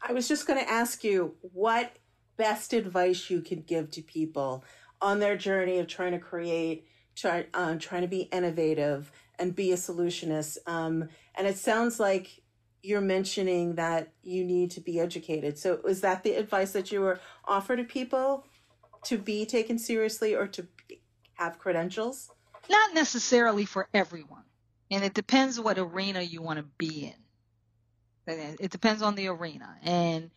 [0.03, 1.97] I was just going to ask you what
[2.37, 4.63] best advice you could give to people
[5.01, 9.73] on their journey of trying to create, try, uh, trying to be innovative and be
[9.73, 10.59] a solutionist.
[10.67, 12.43] Um, and it sounds like
[12.83, 15.59] you're mentioning that you need to be educated.
[15.59, 18.45] So is that the advice that you were offered to people
[19.05, 20.67] to be taken seriously or to
[21.35, 22.31] have credentials?
[22.71, 24.45] Not necessarily for everyone.
[24.91, 27.13] And it depends what arena you want to be
[28.27, 28.57] in.
[28.61, 29.77] It depends on the arena.
[29.83, 30.31] And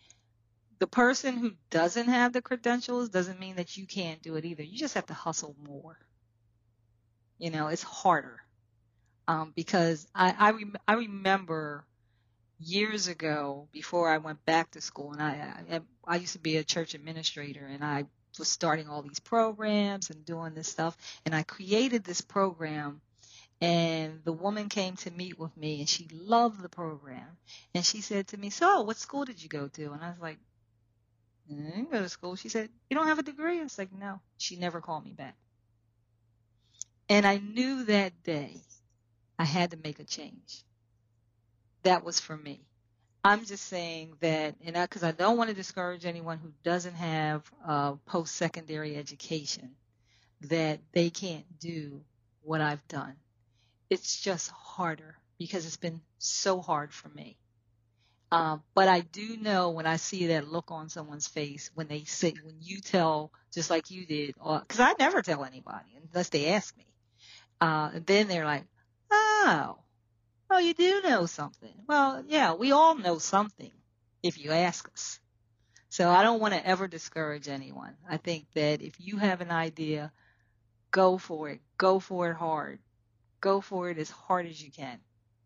[0.80, 4.64] the person who doesn't have the credentials doesn't mean that you can't do it either.
[4.64, 6.00] You just have to hustle more.
[7.38, 8.42] You know, it's harder
[9.30, 11.86] um, because I I, rem- I remember
[12.60, 16.58] years ago before I went back to school, and I, I I used to be
[16.58, 18.06] a church administrator, and I
[18.40, 23.02] was starting all these programs and doing this stuff, and I created this program.
[23.62, 27.28] And the woman came to meet with me and she loved the program.
[27.76, 29.92] And she said to me, So, what school did you go to?
[29.92, 30.40] And I was like,
[31.52, 32.38] I didn't go to school.
[32.38, 33.60] She said, You don't have a degree?
[33.60, 34.22] I was like, No.
[34.38, 35.36] She never called me back.
[37.10, 38.62] And I knew that day
[39.40, 40.64] I had to make a change.
[41.84, 42.60] That was for me.
[43.24, 46.96] I'm just saying that, and because I, I, don't want to discourage anyone who doesn't
[46.96, 49.72] have a post-secondary education,
[50.42, 52.02] that they can't do
[52.44, 53.16] what I've done.
[53.90, 57.38] It's just harder because it's been so hard for me.
[58.32, 62.04] Um, but I do know when I see that look on someone's face when they
[62.04, 66.50] say, when you tell, just like you did, because I never tell anybody unless they
[66.54, 66.86] ask me.
[67.60, 68.66] Uh, then they're like,
[69.12, 69.78] Oh.
[70.52, 71.74] Oh, you do know something.
[71.88, 73.72] Well, yeah, we all know something
[74.24, 75.20] if you ask us.
[75.90, 77.96] So I don't want to ever discourage anyone.
[78.08, 80.12] I think that if you have an idea,
[80.92, 81.62] go for it.
[81.78, 82.80] Go for it hard.
[83.42, 85.00] Go for it as hard as you can.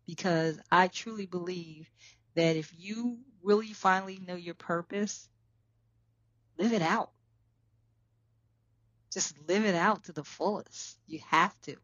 [0.06, 1.88] Because I truly believe
[2.34, 5.28] that if you really finally know your purpose,
[6.58, 7.10] live it out.
[9.12, 10.98] Just live it out to the fullest.
[11.06, 11.76] You have to.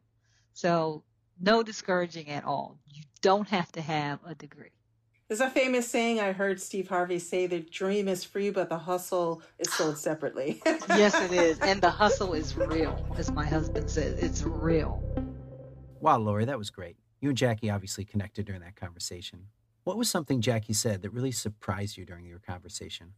[0.53, 1.05] So
[1.41, 2.79] no discouraging at all.
[2.89, 4.71] You don't have to have a degree.
[5.29, 8.79] There's a famous saying I heard Steve Harvey say the dream is free, but the
[8.79, 10.61] hustle is sold separately.
[10.89, 11.59] yes, it is.
[11.61, 14.19] And the hustle is real, as my husband says.
[14.21, 15.01] It's real.
[16.01, 16.97] Wow, Lori, that was great.
[17.21, 19.47] You and Jackie obviously connected during that conversation.
[19.85, 23.13] What was something Jackie said that really surprised you during your conversation?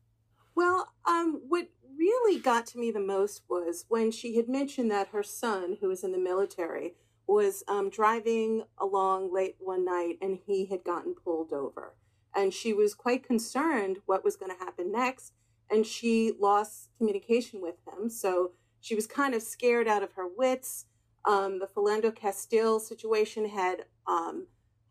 [0.55, 5.09] Well, um, what really got to me the most was when she had mentioned that
[5.09, 6.95] her son, who was in the military,
[7.27, 11.95] was um, driving along late one night and he had gotten pulled over.
[12.35, 15.33] And she was quite concerned what was going to happen next.
[15.71, 18.09] And she lost communication with him.
[18.09, 20.87] So she was kind of scared out of her wits.
[21.25, 24.47] Um, the Philando Castile situation had um,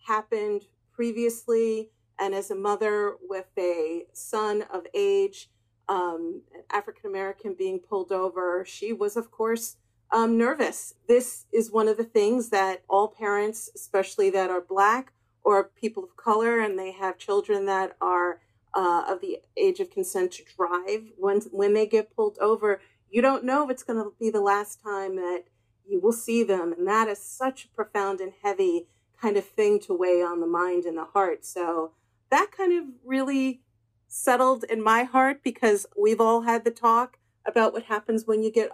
[0.07, 0.63] happened
[0.93, 1.89] previously.
[2.19, 5.49] And as a mother with a son of age,
[5.89, 9.77] um, African American being pulled over, she was, of course,
[10.12, 10.95] um, nervous.
[11.07, 16.03] This is one of the things that all parents, especially that are Black or people
[16.03, 18.39] of color, and they have children that are
[18.74, 23.22] uh, of the age of consent to drive, when, when they get pulled over, you
[23.22, 25.43] don't know if it's going to be the last time that
[25.88, 26.74] you will see them.
[26.78, 28.88] And that is such a profound and heavy
[29.22, 31.45] kind of thing to weigh on the mind and the heart.
[31.45, 31.91] So
[32.30, 33.62] that kind of really
[34.07, 38.51] settled in my heart because we've all had the talk about what happens when you
[38.51, 38.72] get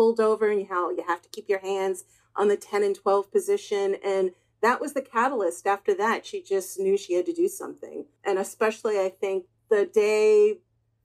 [0.00, 3.30] pulled over and how you have to keep your hands on the 10 and 12
[3.30, 3.96] position.
[4.02, 4.30] And
[4.62, 5.66] that was the catalyst.
[5.66, 8.06] After that, she just knew she had to do something.
[8.24, 10.60] And especially, I think the day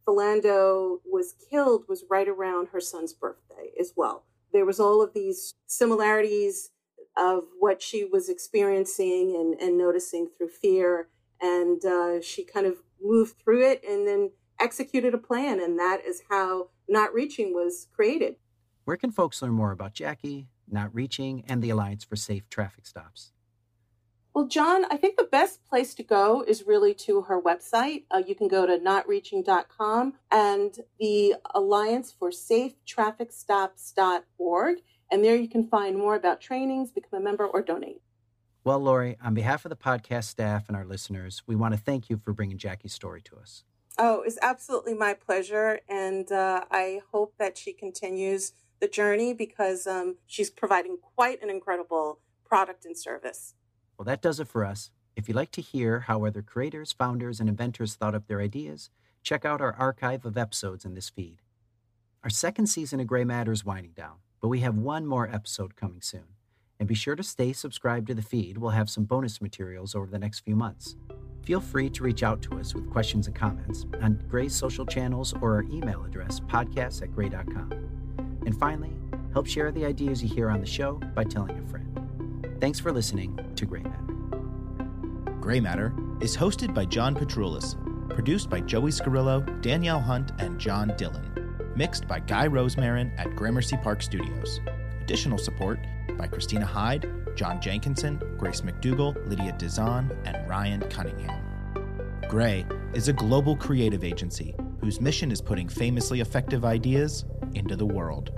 [0.07, 4.23] Philando was killed was right around her son's birthday as well.
[4.53, 6.69] There was all of these similarities
[7.17, 11.09] of what she was experiencing and, and noticing through fear.
[11.41, 15.59] And uh, she kind of moved through it and then executed a plan.
[15.59, 18.37] And that is how Not Reaching was created.
[18.85, 22.85] Where can folks learn more about Jackie, Not Reaching, and the Alliance for Safe Traffic
[22.85, 23.31] Stops.
[24.35, 28.03] Well, John, I think the best place to go is really to her website.
[28.11, 34.77] Uh, you can go to notreaching.com and the Alliance for Safe Traffic Stops.org.
[35.11, 38.01] And there you can find more about trainings, become a member, or donate.
[38.63, 42.09] Well, Lori, on behalf of the podcast staff and our listeners, we want to thank
[42.09, 43.63] you for bringing Jackie's story to us.
[43.97, 45.79] Oh, it's absolutely my pleasure.
[45.87, 51.49] And uh, I hope that she continues the journey because um, she's providing quite an
[51.49, 53.55] incredible product and service.
[53.97, 54.91] Well, that does it for us.
[55.15, 58.89] If you'd like to hear how other creators, founders, and inventors thought up their ideas,
[59.23, 61.41] check out our archive of episodes in this feed.
[62.23, 65.75] Our second season of Grey Matter is winding down, but we have one more episode
[65.75, 66.25] coming soon.
[66.79, 68.57] And be sure to stay subscribed to the feed.
[68.57, 70.97] We'll have some bonus materials over the next few months.
[71.43, 75.33] Feel free to reach out to us with questions and comments on Grey's social channels
[75.41, 77.94] or our email address, podcast at grey.com.
[78.45, 78.95] And finally,
[79.33, 82.47] help share the ideas you hear on the show by telling a friend.
[82.61, 84.13] Thanks for listening to Grey Matter.
[85.41, 87.75] Grey Matter is hosted by John Patroulis,
[88.09, 93.77] produced by Joey Scarillo, Danielle Hunt, and John Dillon, mixed by Guy Rosemarin at Gramercy
[93.83, 94.61] Park Studios.
[95.01, 95.79] Additional support
[96.17, 101.41] by Christina Hyde, John Jenkinson, Grace McDougall, Lydia Dezan, and Ryan Cunningham.
[102.29, 107.25] Grey is a global creative agency whose mission is putting famously effective ideas
[107.55, 108.31] into the world.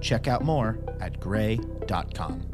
[0.00, 2.53] Check out more at grey.com.